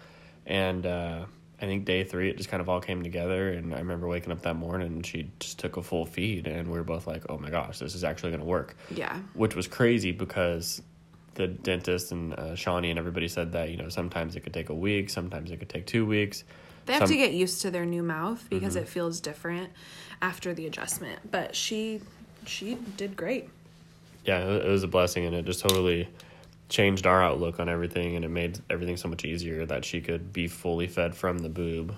[0.46, 1.26] And uh,
[1.60, 3.50] i think day three it just kind of all came together.
[3.50, 6.68] And i remember waking up that morning and she just took a full feed and
[6.68, 8.76] we were both like oh my gosh this is actually going to work.
[8.90, 9.18] Yeah.
[9.34, 10.82] Which was crazy because
[11.34, 14.68] the dentist and uh, Shawnee and everybody said that you know sometimes it could take
[14.68, 16.44] a week sometimes it could take two weeks.
[16.84, 18.82] They have Some, to get used to their new mouth because mm-hmm.
[18.82, 19.70] it feels different
[20.20, 21.30] after the adjustment.
[21.30, 22.00] But she
[22.44, 23.48] she did great
[24.24, 26.08] yeah, it was a blessing, and it just totally
[26.68, 30.32] changed our outlook on everything, and it made everything so much easier that she could
[30.32, 31.94] be fully fed from the boob.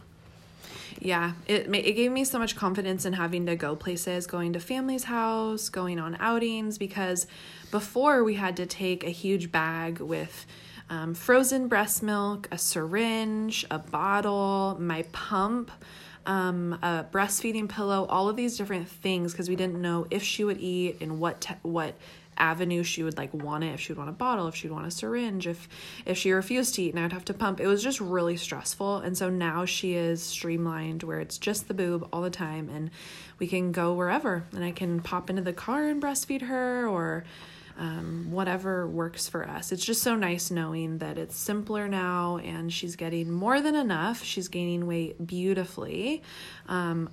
[1.00, 4.60] Yeah, it it gave me so much confidence in having to go places, going to
[4.60, 7.26] family's house, going on outings because
[7.70, 10.46] before we had to take a huge bag with
[10.90, 15.70] um, frozen breast milk, a syringe, a bottle, my pump
[16.26, 20.44] um, a breastfeeding pillow, all of these different things because we didn't know if she
[20.44, 21.94] would eat and what te- what
[22.36, 24.84] avenue she would like want it if she would want a bottle if she'd want
[24.84, 25.68] a syringe if
[26.04, 27.60] if she refused to eat and i'd have to pump.
[27.60, 31.74] It was just really stressful and so now she is streamlined where it's just the
[31.74, 32.90] boob all the time and
[33.38, 37.24] we can go wherever and i can pop into the car and breastfeed her or
[37.78, 39.72] um, whatever works for us.
[39.72, 44.22] It's just so nice knowing that it's simpler now and she's getting more than enough.
[44.22, 46.22] She's gaining weight beautifully.
[46.68, 47.10] Um,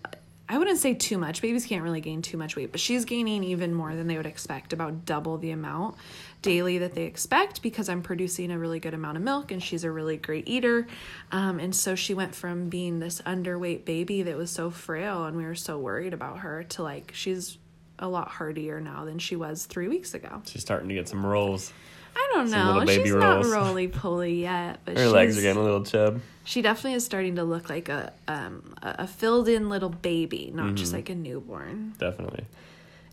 [0.52, 1.42] I wouldn't say too much.
[1.42, 4.26] Babies can't really gain too much weight, but she's gaining even more than they would
[4.26, 5.96] expect, about double the amount
[6.42, 9.86] daily that they expect because I'm producing a really good amount of milk and she's
[9.86, 10.88] a really great eater.
[11.32, 15.38] Um, and so she went from being this underweight baby that was so frail and
[15.38, 17.58] we were so worried about her to like she's
[18.02, 20.42] a lot hardier now than she was three weeks ago.
[20.46, 21.72] She's starting to get some rolls.
[22.16, 22.86] I don't some know.
[22.86, 23.48] She's rolls.
[23.48, 26.20] not roly poly yet, but her legs are getting a little chub.
[26.44, 30.68] She definitely is starting to look like a um, a filled in little baby, not
[30.68, 30.76] mm-hmm.
[30.76, 31.94] just like a newborn.
[32.00, 32.46] Definitely.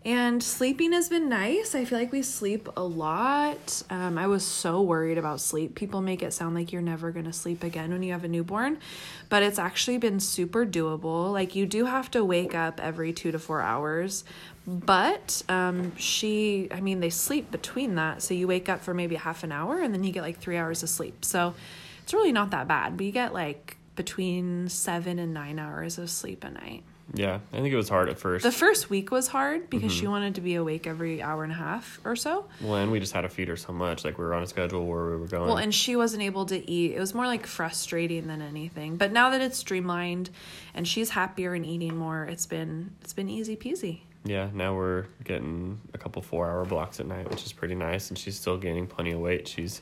[0.05, 1.75] And sleeping has been nice.
[1.75, 3.83] I feel like we sleep a lot.
[3.91, 5.75] Um, I was so worried about sleep.
[5.75, 8.29] People make it sound like you're never going to sleep again when you have a
[8.29, 8.79] newborn,
[9.29, 11.33] but it's actually been super doable.
[11.33, 14.25] Like, you do have to wake up every two to four hours,
[14.69, 18.23] but um, she, I mean, they sleep between that.
[18.23, 20.59] So you wake up for maybe half an hour and then you get like three
[20.59, 21.25] hours of sleep.
[21.25, 21.55] So
[22.03, 22.99] it's really not that bad.
[22.99, 26.85] But you get like between seven and nine hours of sleep a night.
[27.15, 28.43] Yeah, I think it was hard at first.
[28.43, 30.01] The first week was hard because mm-hmm.
[30.01, 32.45] she wanted to be awake every hour and a half or so.
[32.61, 34.05] Well, and we just had to feed her so much.
[34.05, 35.47] Like we were on a schedule where we were going.
[35.47, 36.93] Well, and she wasn't able to eat.
[36.93, 38.99] It was more like frustrating than anything.
[38.99, 40.29] But now that it's streamlined
[40.75, 44.01] and she's happier and eating more, it's been it's been easy peasy.
[44.25, 48.11] Yeah, now we're getting a couple four hour blocks at night, which is pretty nice.
[48.11, 49.49] And she's still gaining plenty of weight.
[49.49, 49.81] She's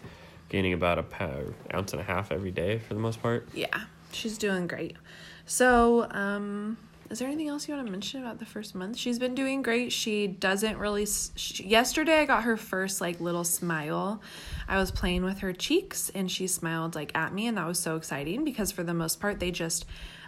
[0.49, 3.49] gaining about a pound, ounce and a half every day for the most part.
[3.55, 4.96] Yeah, she's doing great.
[5.46, 6.77] So, um,
[7.09, 8.96] is there anything else you want to mention about the first month?
[8.96, 9.92] She's been doing great.
[9.92, 11.07] She doesn't really.
[11.37, 14.20] She, yesterday, I got her first like little smile.
[14.66, 17.79] I was playing with her cheeks and she smiled like at me, and that was
[17.79, 19.87] so exciting because for the most part, they just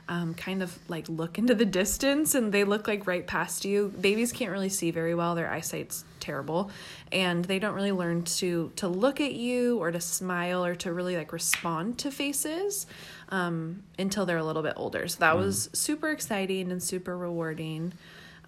[0.08, 3.92] um, kind of like look into the distance and they look like right past you.
[4.00, 6.70] Babies can't really see very well; their eyesight's terrible,
[7.12, 10.92] and they don't really learn to to look at you or to smile or to
[10.92, 12.86] really like respond to faces
[13.28, 15.06] um, until they're a little bit older.
[15.08, 15.38] So that mm.
[15.38, 17.92] was super exciting and super rewarding.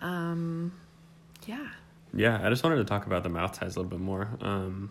[0.01, 0.73] Um,
[1.46, 1.68] yeah.
[2.12, 4.29] Yeah, I just wanted to talk about the mouth ties a little bit more.
[4.40, 4.90] Um,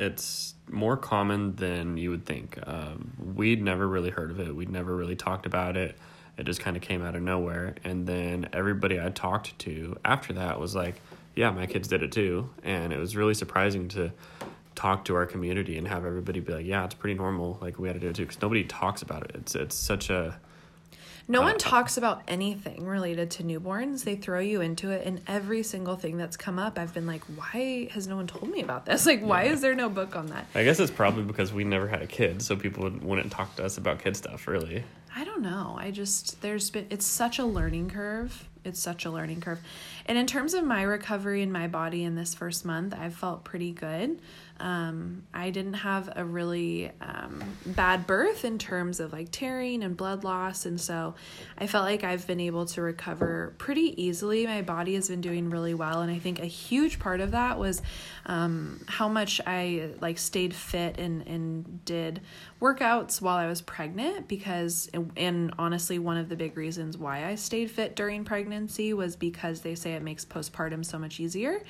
[0.00, 2.58] it's more common than you would think.
[2.66, 4.56] Um, we'd never really heard of it.
[4.56, 5.96] We'd never really talked about it.
[6.38, 7.74] It just kind of came out of nowhere.
[7.84, 11.02] And then everybody I talked to after that was like,
[11.36, 14.10] "Yeah, my kids did it too." And it was really surprising to
[14.74, 17.58] talk to our community and have everybody be like, "Yeah, it's pretty normal.
[17.60, 19.32] Like we had to do it too," because nobody talks about it.
[19.34, 20.40] It's it's such a
[21.30, 24.04] no uh, one talks about anything related to newborns.
[24.04, 27.22] They throw you into it, and every single thing that's come up, I've been like,
[27.36, 29.06] why has no one told me about this?
[29.10, 29.52] Like, why yeah.
[29.52, 30.46] is there no book on that?
[30.54, 33.64] I guess it's probably because we never had a kid, so people wouldn't talk to
[33.64, 34.84] us about kid stuff, really.
[35.16, 35.76] I don't know.
[35.78, 38.48] I just, there's been, it's such a learning curve.
[38.64, 39.58] It's such a learning curve.
[40.06, 43.42] And in terms of my recovery in my body in this first month, I've felt
[43.42, 44.20] pretty good.
[44.60, 49.96] Um, I didn't have a really um, bad birth in terms of like tearing and
[49.96, 50.66] blood loss.
[50.66, 51.14] And so
[51.58, 54.46] I felt like I've been able to recover pretty easily.
[54.46, 56.02] My body has been doing really well.
[56.02, 57.82] And I think a huge part of that was
[58.26, 62.20] um, how much I like stayed fit and, and did
[62.60, 67.34] workouts while I was pregnant because, and honestly, one of the big reasons why I
[67.34, 71.62] stayed fit during pregnancy was because they say it makes postpartum so much easier.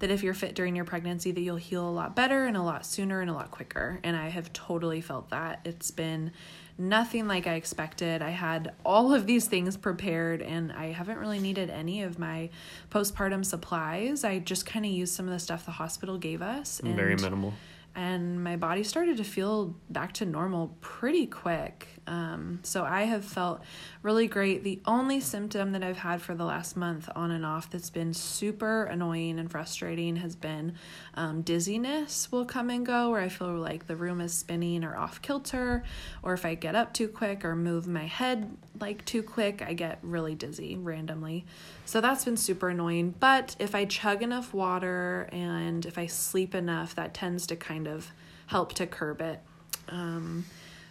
[0.00, 2.62] That if you're fit during your pregnancy, that you'll heal a lot better and a
[2.62, 3.98] lot sooner and a lot quicker.
[4.02, 5.60] And I have totally felt that.
[5.64, 6.32] It's been
[6.78, 8.22] nothing like I expected.
[8.22, 12.50] I had all of these things prepared and I haven't really needed any of my
[12.90, 14.22] postpartum supplies.
[14.22, 16.78] I just kind of used some of the stuff the hospital gave us.
[16.78, 17.54] And Very minimal
[17.94, 21.88] and my body started to feel back to normal pretty quick.
[22.06, 23.62] Um, so I have felt
[24.02, 24.64] really great.
[24.64, 28.14] The only symptom that I've had for the last month on and off that's been
[28.14, 30.74] super annoying and frustrating has been
[31.14, 34.96] um, dizziness will come and go where I feel like the room is spinning or
[34.96, 35.82] off kilter,
[36.22, 39.74] or if I get up too quick or move my head like too quick, I
[39.74, 41.44] get really dizzy randomly.
[41.88, 43.14] So that's been super annoying.
[43.18, 47.88] But if I chug enough water and if I sleep enough, that tends to kind
[47.88, 48.12] of
[48.48, 49.40] help to curb it.
[49.88, 50.44] Um,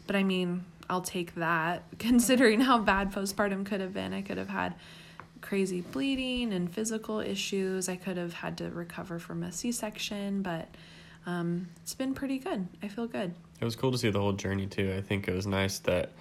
[0.07, 4.11] but I mean, I'll take that considering how bad postpartum could have been.
[4.11, 4.73] I could have had
[5.39, 7.87] crazy bleeding and physical issues.
[7.87, 10.67] I could have had to recover from a C section, but
[11.27, 12.67] um, it's been pretty good.
[12.81, 13.35] I feel good.
[13.61, 14.95] It was cool to see the whole journey too.
[14.97, 16.13] I think it was nice that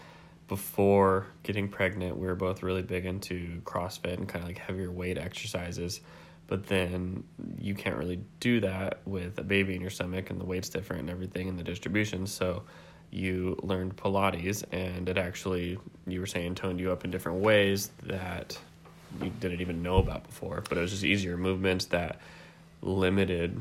[0.49, 4.91] before getting pregnant, we were both really big into CrossFit and kind of like heavier
[4.91, 6.01] weight exercises.
[6.47, 7.25] But then
[7.59, 11.01] you can't really do that with a baby in your stomach, and the weight's different
[11.01, 12.27] and everything, and the distribution.
[12.27, 12.63] So
[13.11, 17.91] you learned Pilates, and it actually, you were saying, toned you up in different ways
[18.05, 18.57] that
[19.21, 20.63] you didn't even know about before.
[20.69, 22.21] But it was just easier movements that
[22.83, 23.61] limited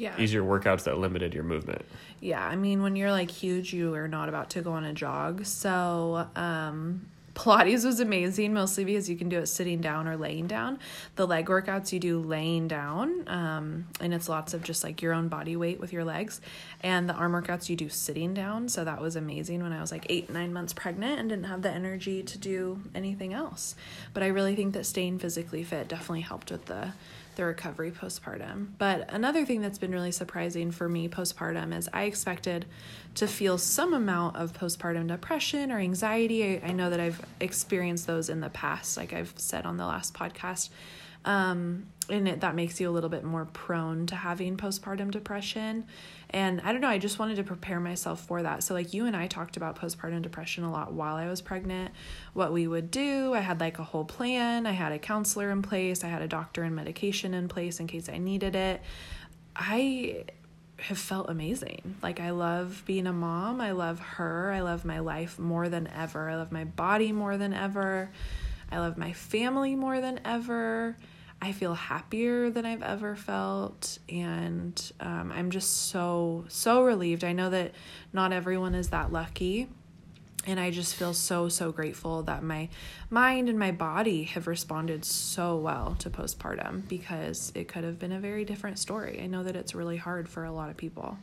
[0.00, 0.18] yeah.
[0.18, 1.84] easier workouts that limited your movement.
[2.20, 4.92] Yeah, I mean when you're like huge, you are not about to go on a
[4.92, 5.44] jog.
[5.44, 10.46] So, um Pilates was amazing, mostly because you can do it sitting down or laying
[10.46, 10.78] down.
[11.16, 15.14] The leg workouts you do laying down, um, and it's lots of just like your
[15.14, 16.40] own body weight with your legs.
[16.82, 18.68] And the arm workouts you do sitting down.
[18.68, 21.62] So that was amazing when I was like eight, nine months pregnant and didn't have
[21.62, 23.74] the energy to do anything else.
[24.12, 26.92] But I really think that staying physically fit definitely helped with the
[27.36, 28.68] the recovery postpartum.
[28.78, 32.66] But another thing that's been really surprising for me postpartum is I expected
[33.16, 36.44] to feel some amount of postpartum depression or anxiety.
[36.44, 39.86] I, I know that I've experienced those in the past, like I've said on the
[39.86, 40.70] last podcast.
[41.24, 45.84] Um, and it, that makes you a little bit more prone to having postpartum depression.
[46.32, 48.62] And I don't know, I just wanted to prepare myself for that.
[48.62, 51.92] So, like, you and I talked about postpartum depression a lot while I was pregnant,
[52.34, 53.34] what we would do.
[53.34, 56.28] I had like a whole plan, I had a counselor in place, I had a
[56.28, 58.80] doctor and medication in place in case I needed it.
[59.56, 60.24] I
[60.82, 61.96] have felt amazing.
[62.02, 63.60] Like I love being a mom.
[63.60, 64.50] I love her.
[64.52, 66.30] I love my life more than ever.
[66.30, 68.10] I love my body more than ever.
[68.72, 70.96] I love my family more than ever.
[71.42, 73.98] I feel happier than I've ever felt.
[74.08, 77.24] And um, I'm just so, so relieved.
[77.24, 77.72] I know that
[78.12, 79.68] not everyone is that lucky.
[80.46, 82.68] And I just feel so, so grateful that my
[83.10, 88.12] mind and my body have responded so well to postpartum because it could have been
[88.12, 89.20] a very different story.
[89.22, 91.18] I know that it's really hard for a lot of people.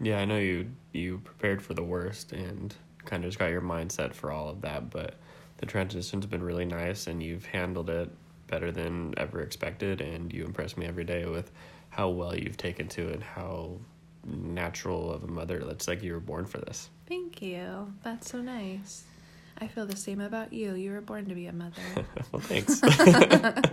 [0.00, 3.60] Yeah, I know you you prepared for the worst and kind of just got your
[3.60, 5.16] mindset for all of that, but
[5.58, 8.08] the transition's been really nice and you've handled it
[8.50, 11.50] better than ever expected and you impress me every day with
[11.88, 13.78] how well you've taken to it and how
[14.26, 16.90] natural of a mother it's like you were born for this.
[17.06, 17.92] Thank you.
[18.02, 19.04] That's so nice.
[19.58, 20.74] I feel the same about you.
[20.74, 21.82] You were born to be a mother.
[22.32, 22.80] Well thanks.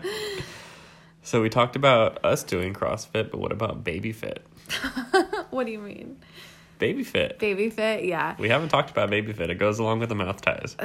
[1.23, 4.45] So we talked about us doing crossfit but what about baby fit?
[5.49, 6.17] What do you mean?
[6.78, 7.39] Baby fit.
[7.39, 8.36] Baby fit yeah.
[8.38, 9.49] We haven't talked about baby fit.
[9.49, 10.78] It goes along with the mouth ties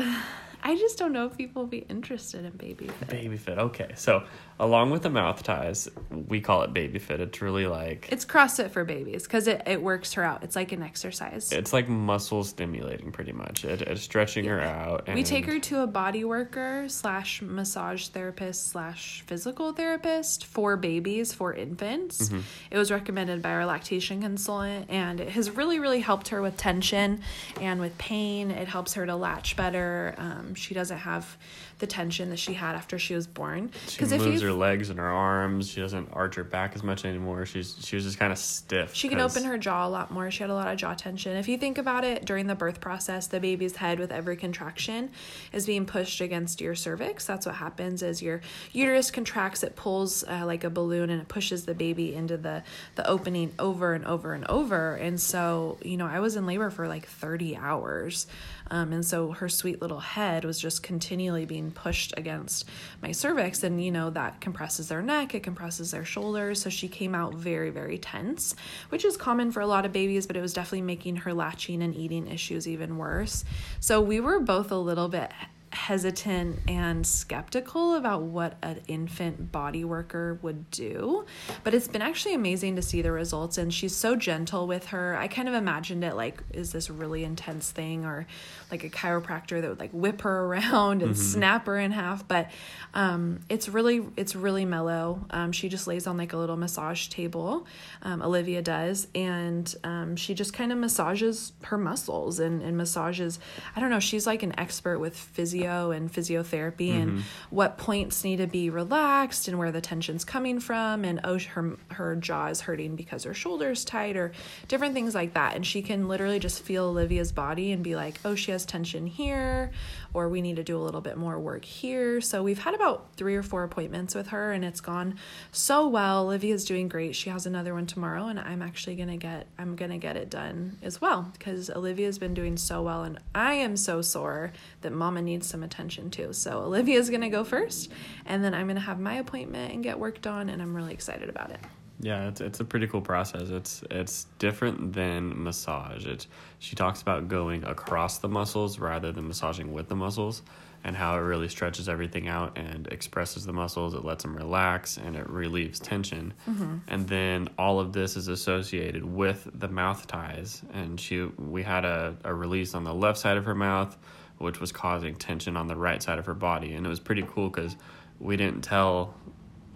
[0.65, 3.09] I just don't know if people will be interested in baby fit.
[3.09, 3.59] Baby fit.
[3.59, 3.93] Okay.
[3.97, 4.23] So,
[4.61, 7.21] along with the mouth ties, we call it baby fit.
[7.21, 10.45] It's really like It's CrossFit for babies cuz it it works her out.
[10.45, 11.51] It's like an exercise.
[11.51, 13.65] It's like muscle stimulating pretty much.
[13.65, 14.51] It, it's stretching yeah.
[14.53, 15.09] her out.
[15.13, 21.33] we take her to a body worker slash massage therapist slash physical therapist for babies
[21.33, 22.29] for infants.
[22.29, 22.41] Mm-hmm.
[22.71, 26.57] It was recommended by our lactation consultant and it has really really helped her with
[26.57, 27.21] tension
[27.61, 28.53] and with pain.
[28.53, 30.15] It helps her to latch better.
[30.19, 31.36] Um, she doesn't have
[31.78, 33.70] the tension that she had after she was born.
[33.86, 35.68] Because if moves her legs and her arms.
[35.68, 37.44] She doesn't arch her back as much anymore.
[37.46, 38.94] She's she was just kind of stiff.
[38.94, 40.30] She can open her jaw a lot more.
[40.30, 41.36] She had a lot of jaw tension.
[41.36, 45.11] If you think about it, during the birth process, the baby's head with every contraction
[45.53, 47.26] is being pushed against your cervix.
[47.26, 48.03] That's what happens.
[48.03, 48.40] Is your
[48.72, 52.62] uterus contracts, it pulls uh, like a balloon, and it pushes the baby into the
[52.94, 54.94] the opening over and over and over.
[54.94, 58.26] And so, you know, I was in labor for like thirty hours.
[58.73, 62.66] Um, and so her sweet little head was just continually being pushed against
[63.03, 63.62] my cervix.
[63.62, 66.62] And you know that compresses their neck it compresses their shoulders.
[66.62, 68.57] So she came out very very tense
[68.89, 71.83] which is common for a lot of babies but it was definitely making her latching
[71.83, 73.45] and eating issues even worse.
[73.79, 75.31] So we were both a little bit
[75.73, 81.25] hesitant and skeptical about what an infant body worker would do.
[81.64, 83.57] But it's been actually amazing to see the results.
[83.57, 85.16] And she's so gentle with her.
[85.16, 88.27] I kind of imagined it like, is this really intense thing or
[88.70, 91.23] like a chiropractor that would like whip her around and mm-hmm.
[91.23, 92.29] snap her in half?
[92.29, 92.51] But
[92.93, 95.25] um, it's really, it's really mellow.
[95.31, 97.66] Um, she just lays on like a little massage table.
[98.03, 99.09] Um, Olivia does.
[99.14, 103.39] And um, she just kind of massages her muscles and, and massages.
[103.75, 104.01] I don't know.
[104.01, 107.01] She's like an expert with physio physio and physiotherapy mm-hmm.
[107.01, 111.05] and what points need to be relaxed and where the tension's coming from.
[111.05, 114.33] And oh her her jaw is hurting because her shoulder's tight or
[114.69, 115.57] different things like that.
[115.57, 119.07] And she can literally just feel Olivia's body and be like oh she has tension
[119.07, 119.71] here
[120.15, 123.15] or we need to do a little bit more work here so we've had about
[123.17, 125.17] 3 or 4 appointments with her and it's gone
[125.51, 129.47] so well Olivia's doing great she has another one tomorrow and I'm actually to get
[129.59, 133.55] I'm to get it done as well because Olivia's been doing so well and I
[133.55, 134.53] am so sore
[134.83, 136.33] that mama needs some attention too.
[136.33, 137.91] So Olivia's to go first,
[138.27, 141.29] and then I'm to have my appointment and get work done, and I'm really excited
[141.29, 141.61] about it.
[142.03, 143.48] Yeah, it's it's a pretty cool process.
[143.48, 146.05] It's it's different than massage.
[146.05, 146.26] It's
[146.59, 150.42] she talks about going across the muscles rather than massaging with the muscles
[150.84, 153.94] and how it really stretches everything out and expresses the muscles.
[153.94, 156.34] It lets them relax and it relieves tension.
[156.48, 156.78] Mm-hmm.
[156.88, 160.61] And then all of this is associated with the mouth ties.
[160.72, 163.96] And she we had a, a release on the left side of her mouth
[164.38, 166.74] which was causing tension on the right side of her body.
[166.74, 167.76] And it was pretty cool because
[168.18, 169.14] we didn't tell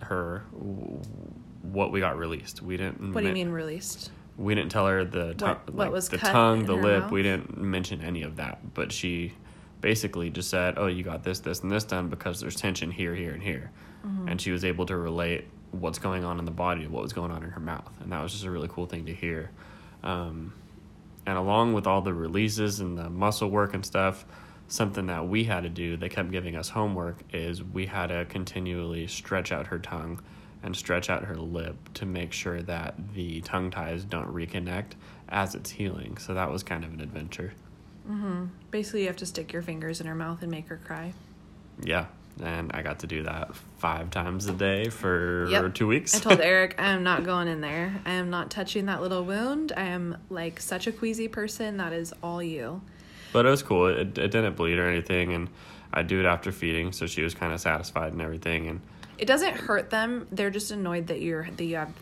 [0.01, 0.45] her
[1.73, 2.63] what we got released.
[2.63, 3.13] We didn't.
[3.13, 4.11] What do you mean released?
[4.37, 7.05] We didn't tell her the tongue, what, what like was the tongue, the lip.
[7.05, 7.13] Mouth?
[7.13, 8.75] We didn't mention any of that.
[8.75, 9.33] But she
[9.81, 13.15] basically just said, "Oh, you got this, this, and this done because there's tension here,
[13.15, 13.71] here, and here,"
[14.07, 14.29] mm-hmm.
[14.29, 17.13] and she was able to relate what's going on in the body to what was
[17.13, 19.51] going on in her mouth, and that was just a really cool thing to hear.
[20.03, 20.53] Um,
[21.27, 24.25] and along with all the releases and the muscle work and stuff,
[24.69, 28.25] something that we had to do, they kept giving us homework, is we had to
[28.27, 30.21] continually stretch out her tongue
[30.67, 34.93] and stretch out her lip to make sure that the tongue ties don't reconnect
[35.29, 36.19] as it's healing.
[36.19, 37.55] So that was kind of an adventure.
[38.09, 38.47] Mm-hmm.
[38.71, 41.13] Basically, you have to stick your fingers in her mouth and make her cry.
[41.83, 42.07] Yeah,
[42.43, 45.75] and I got to do that five times a day for yep.
[45.75, 46.15] two weeks.
[46.15, 48.01] I told Eric I am not going in there.
[48.05, 49.73] I am not touching that little wound.
[49.77, 51.79] I am like such a queasy person.
[51.79, 52.83] That is all you.
[53.33, 53.87] But it was cool.
[53.89, 55.49] It, it didn't bleed or anything, and
[55.93, 58.67] I do it after feeding, so she was kind of satisfied and everything.
[58.69, 58.81] And
[59.19, 60.27] it doesn't hurt them.
[60.31, 61.93] They're just annoyed that you're that you have uh,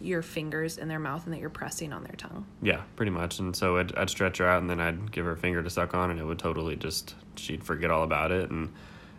[0.00, 2.44] your fingers in their mouth and that you're pressing on their tongue.
[2.60, 3.38] Yeah, pretty much.
[3.38, 5.70] And so I'd, I'd stretch her out, and then I'd give her a finger to
[5.70, 8.72] suck on, and it would totally just she'd forget all about it and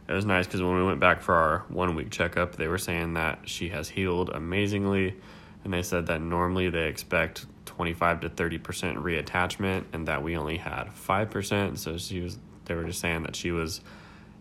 [0.08, 2.78] it was nice because when we went back for our one week checkup, they were
[2.78, 5.16] saying that she has healed amazingly.
[5.64, 8.60] And they said that normally they expect 25 to 30%
[8.98, 11.78] reattachment and that we only had 5%.
[11.78, 13.80] So she was, they were just saying that she was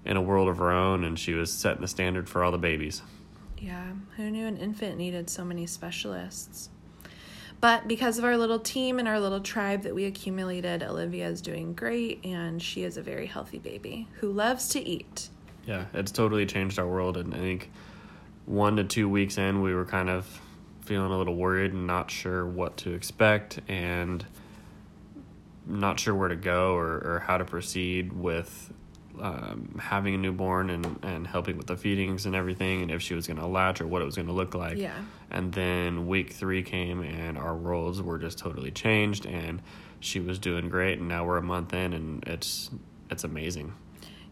[0.05, 2.59] in a world of her own and she was setting the standard for all the
[2.59, 3.03] babies.
[3.59, 6.69] Yeah, who knew an infant needed so many specialists?
[7.61, 11.41] But because of our little team and our little tribe that we accumulated, Olivia is
[11.41, 15.29] doing great and she is a very healthy baby who loves to eat.
[15.65, 17.17] Yeah, it's totally changed our world.
[17.17, 17.71] And I think
[18.47, 20.41] one to two weeks in, we were kind of
[20.81, 24.27] feeling a little worried and not sure what to expect and
[25.65, 28.73] not sure where to go or, or how to proceed with
[29.21, 33.15] um, having a newborn and, and helping with the feedings and everything and if she
[33.15, 34.77] was going to latch or what it was going to look like.
[34.77, 34.97] Yeah.
[35.31, 39.63] And then week three came and our roles were just totally changed and
[40.01, 42.71] she was doing great and now we're a month in and it's
[43.11, 43.75] it's amazing.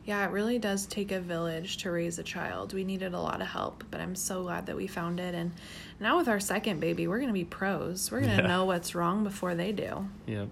[0.05, 2.73] Yeah, it really does take a village to raise a child.
[2.73, 5.35] We needed a lot of help, but I'm so glad that we found it.
[5.35, 5.53] And
[6.01, 8.11] now with our second baby, we're going to be pros.
[8.11, 8.49] We're going to yeah.
[8.49, 10.09] know what's wrong before they do.
[10.27, 10.49] Yep.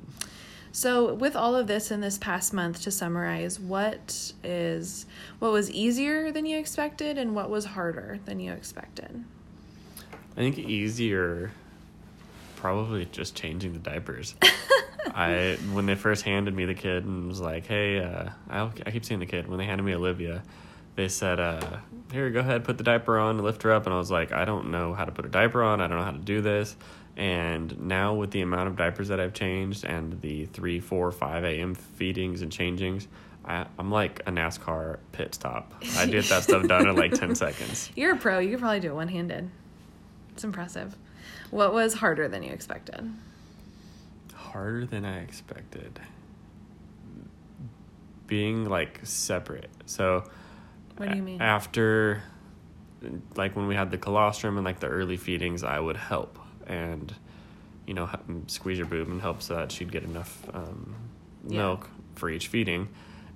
[0.73, 5.07] So, with all of this in this past month, to summarize, what is
[5.39, 9.25] what was easier than you expected, and what was harder than you expected?
[10.37, 11.51] I think easier,
[12.57, 14.35] probably just changing the diapers.
[15.15, 18.91] I when they first handed me the kid and was like, "Hey, uh, I, I
[18.91, 20.43] keep seeing the kid." When they handed me Olivia,
[20.97, 21.79] they said, uh,
[22.13, 24.45] "Here, go ahead, put the diaper on, lift her up." And I was like, "I
[24.45, 25.81] don't know how to put a diaper on.
[25.81, 26.77] I don't know how to do this."
[27.19, 31.45] And now with the amount of diapers that I've changed and the three, four, five
[31.45, 31.75] a.m.
[31.75, 33.09] feedings and changings,
[33.45, 35.75] I, am like a NASCAR pit stop.
[35.97, 37.91] I get that stuff done in like ten seconds.
[37.97, 38.39] You're a pro.
[38.39, 39.51] You could probably do it one handed.
[40.33, 40.97] It's impressive.
[41.51, 43.13] What was harder than you expected?
[44.49, 46.01] harder than I expected.
[48.27, 49.71] Being like separate.
[49.87, 50.25] So
[50.97, 51.41] What do you mean?
[51.41, 52.23] After
[53.37, 56.39] like when we had the colostrum and like the early feedings, I would help
[56.69, 57.15] and
[57.87, 58.09] you know
[58.47, 60.95] squeeze her boob and help so that she'd get enough um,
[61.47, 61.59] yeah.
[61.59, 62.89] milk for each feeding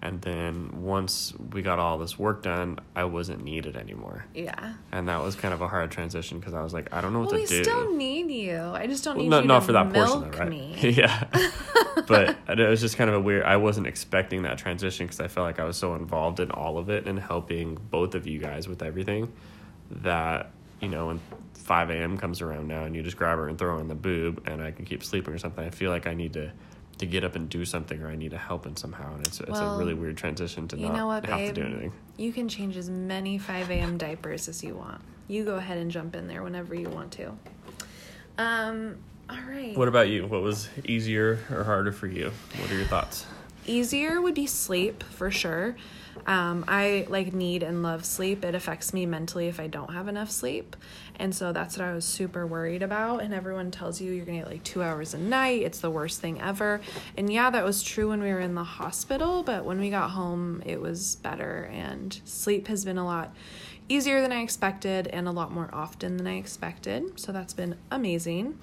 [0.04, 4.26] and then once we got all this work done, I wasn't needed anymore.
[4.34, 4.74] Yeah.
[4.90, 7.20] And that was kind of a hard transition because I was like, I don't know
[7.20, 7.58] what well, to do.
[7.58, 8.58] We still need you.
[8.58, 10.48] I just don't well, need you not to for that portion, though, right?
[10.48, 10.74] me.
[10.80, 11.24] yeah.
[12.08, 13.44] but it was just kind of a weird.
[13.44, 16.78] I wasn't expecting that transition because I felt like I was so involved in all
[16.78, 19.32] of it and helping both of you guys with everything
[19.88, 20.50] that
[20.82, 21.20] you know when
[21.54, 22.18] 5 a.m.
[22.18, 24.60] comes around now and you just grab her and throw her in the boob and
[24.60, 25.64] I can keep sleeping or something.
[25.64, 26.52] I feel like I need to
[26.98, 29.14] to get up and do something or I need to help in somehow.
[29.14, 31.54] And it's, it's well, a really weird transition to not what, have babe?
[31.54, 31.92] to do anything.
[32.16, 33.96] You can change as many 5 a.m.
[33.96, 35.00] diapers as you want.
[35.26, 37.32] You go ahead and jump in there whenever you want to.
[38.38, 39.76] Um, all right.
[39.76, 40.26] What about you?
[40.26, 42.30] What was easier or harder for you?
[42.60, 43.26] What are your thoughts?
[43.66, 45.76] Easier would be sleep for sure.
[46.26, 48.44] Um, I like need and love sleep.
[48.44, 50.76] It affects me mentally if I don't have enough sleep.
[51.16, 53.22] And so that's what I was super worried about.
[53.22, 55.62] And everyone tells you you're to get like two hours a night.
[55.62, 56.80] It's the worst thing ever.
[57.16, 59.42] And yeah, that was true when we were in the hospital.
[59.42, 61.70] But when we got home, it was better.
[61.72, 63.34] And sleep has been a lot
[63.88, 67.18] easier than I expected and a lot more often than I expected.
[67.18, 68.58] So that's been amazing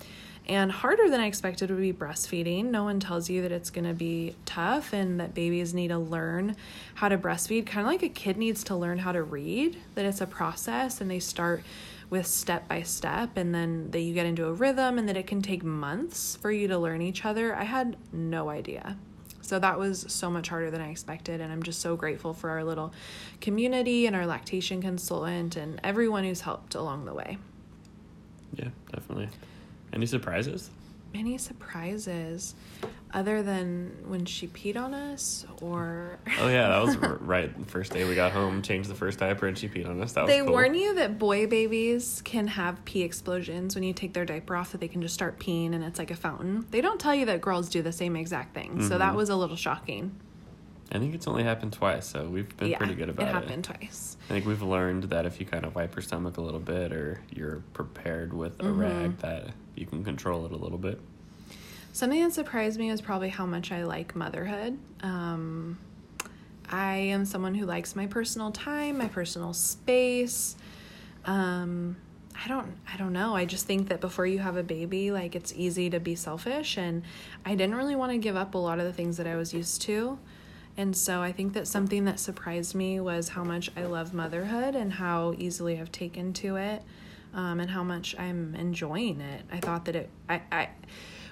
[0.49, 2.65] and harder than I expected would be breastfeeding.
[2.65, 5.99] No one tells you that it's going to be tough and that babies need to
[5.99, 6.55] learn
[6.95, 10.05] how to breastfeed, kind of like a kid needs to learn how to read, that
[10.05, 11.63] it's a process and they start
[12.09, 15.27] with step by step and then that you get into a rhythm and that it
[15.27, 17.55] can take months for you to learn each other.
[17.55, 18.97] I had no idea.
[19.41, 21.41] So that was so much harder than I expected.
[21.41, 22.91] And I'm just so grateful for our little
[23.39, 27.37] community and our lactation consultant and everyone who's helped along the way.
[28.55, 29.29] Yeah, definitely.
[29.93, 30.69] Any surprises?
[31.13, 32.53] Any surprises
[33.11, 38.07] other than when she peed on us or Oh yeah, that was right first day
[38.07, 40.13] we got home, changed the first diaper and she peed on us.
[40.13, 40.51] That They cool.
[40.51, 44.71] warn you that boy babies can have pee explosions when you take their diaper off
[44.73, 46.67] that they can just start peeing and it's like a fountain.
[46.69, 48.71] They don't tell you that girls do the same exact thing.
[48.71, 48.87] Mm-hmm.
[48.87, 49.17] So that mm-hmm.
[49.17, 50.15] was a little shocking.
[50.91, 53.29] I think it's only happened twice, so we've been yeah, pretty good about it.
[53.29, 54.17] It happened twice.
[54.25, 56.91] I think we've learned that if you kind of wipe your stomach a little bit
[56.91, 58.79] or you're prepared with a mm-hmm.
[58.79, 60.99] rag, that you can control it a little bit.
[61.93, 64.79] Something that surprised me was probably how much I like motherhood.
[65.01, 65.77] Um,
[66.71, 70.55] I am someone who likes my personal time, my personal space.
[71.25, 71.97] Um,
[72.43, 73.35] I don't I don't know.
[73.35, 76.77] I just think that before you have a baby, like it's easy to be selfish
[76.77, 77.03] and
[77.45, 79.53] I didn't really want to give up a lot of the things that I was
[79.53, 80.17] used to.
[80.79, 84.75] And so I think that something that surprised me was how much I love motherhood
[84.75, 86.81] and how easily I've taken to it
[87.33, 89.43] um, and how much I'm enjoying it.
[89.51, 90.69] I thought that it, I, I,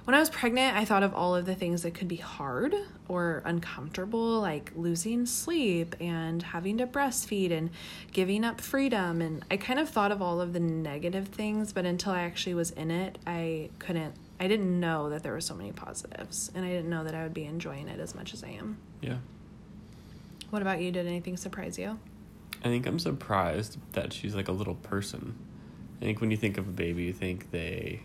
[0.04, 2.76] when I was pregnant, I thought of all of the things that could be hard
[3.08, 7.70] or uncomfortable, like losing sleep and having to breastfeed and
[8.12, 9.22] giving up freedom.
[9.22, 12.56] And I kind of thought of all of the negative things, but until I actually
[12.56, 16.52] was in it, I couldn't, I didn't know that there were so many positives.
[16.54, 18.78] And I didn't know that I would be enjoying it as much as I am.
[19.00, 19.20] Yeah.
[20.50, 20.92] What about you?
[20.92, 22.00] Did anything surprise you?
[22.64, 25.38] I think I'm surprised that she's like a little person.
[26.02, 28.02] I think when you think of a baby, you think they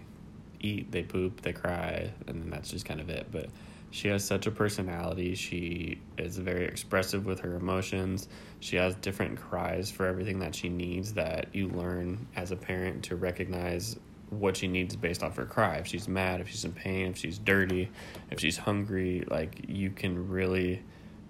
[0.61, 3.29] eat, they poop, they cry, and then that's just kind of it.
[3.31, 3.47] But
[3.91, 5.35] she has such a personality.
[5.35, 8.29] She is very expressive with her emotions.
[8.61, 13.05] She has different cries for everything that she needs that you learn as a parent
[13.05, 13.99] to recognize
[14.31, 15.77] what she needs based off her cry.
[15.77, 17.91] If she's mad, if she's in pain, if she's dirty,
[18.31, 20.83] if she's hungry, like you can really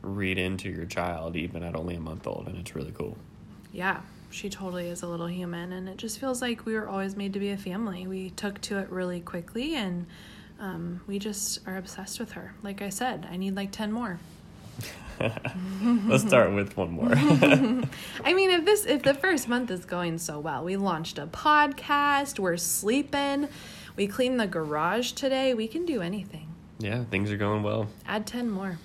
[0.03, 3.17] read into your child even at only a month old and it's really cool.
[3.73, 4.01] Yeah,
[4.31, 7.33] she totally is a little human and it just feels like we were always made
[7.35, 8.07] to be a family.
[8.07, 10.07] We took to it really quickly and
[10.61, 12.55] um, we just are obsessed with her.
[12.63, 14.19] Like I said, I need like 10 more.
[15.83, 17.11] Let's start with one more.
[17.15, 21.27] I mean, if this if the first month is going so well, we launched a
[21.27, 23.49] podcast, we're sleeping,
[23.95, 26.49] we cleaned the garage today, we can do anything.
[26.79, 27.89] Yeah, things are going well.
[28.07, 28.79] Add 10 more.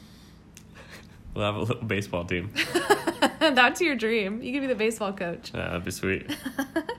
[1.38, 2.52] We'll have a little baseball team.
[3.40, 4.42] That's your dream.
[4.42, 5.52] You can be the baseball coach.
[5.54, 6.36] Yeah, that'd be sweet.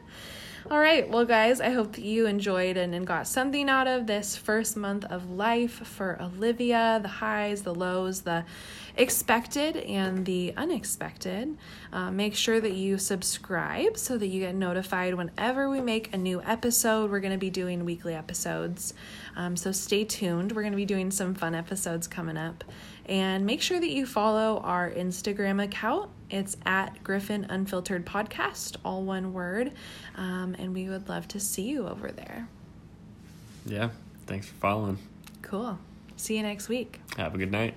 [0.70, 1.09] All right.
[1.09, 5.05] Well, guys, I hope you enjoyed and, and got something out of this first month
[5.07, 8.45] of life for Olivia the highs, the lows, the
[8.99, 11.57] expected and the unexpected.
[11.93, 16.19] Uh, make sure that you subscribe so that you get notified whenever we make a
[16.19, 17.11] new episode.
[17.11, 18.93] We're going to be doing weekly episodes.
[19.37, 20.53] Um, so stay tuned.
[20.53, 22.65] We're going to be doing some fun episodes coming up.
[23.07, 26.11] And make sure that you follow our Instagram account.
[26.29, 29.73] It's at Griffin Unfiltered Podcast, all one word.
[30.17, 32.49] Um, and we would love to see you over there.
[33.65, 33.91] Yeah.
[34.27, 34.99] Thanks for following.
[35.41, 35.79] Cool.
[36.17, 37.01] See you next week.
[37.17, 37.75] Have a good night.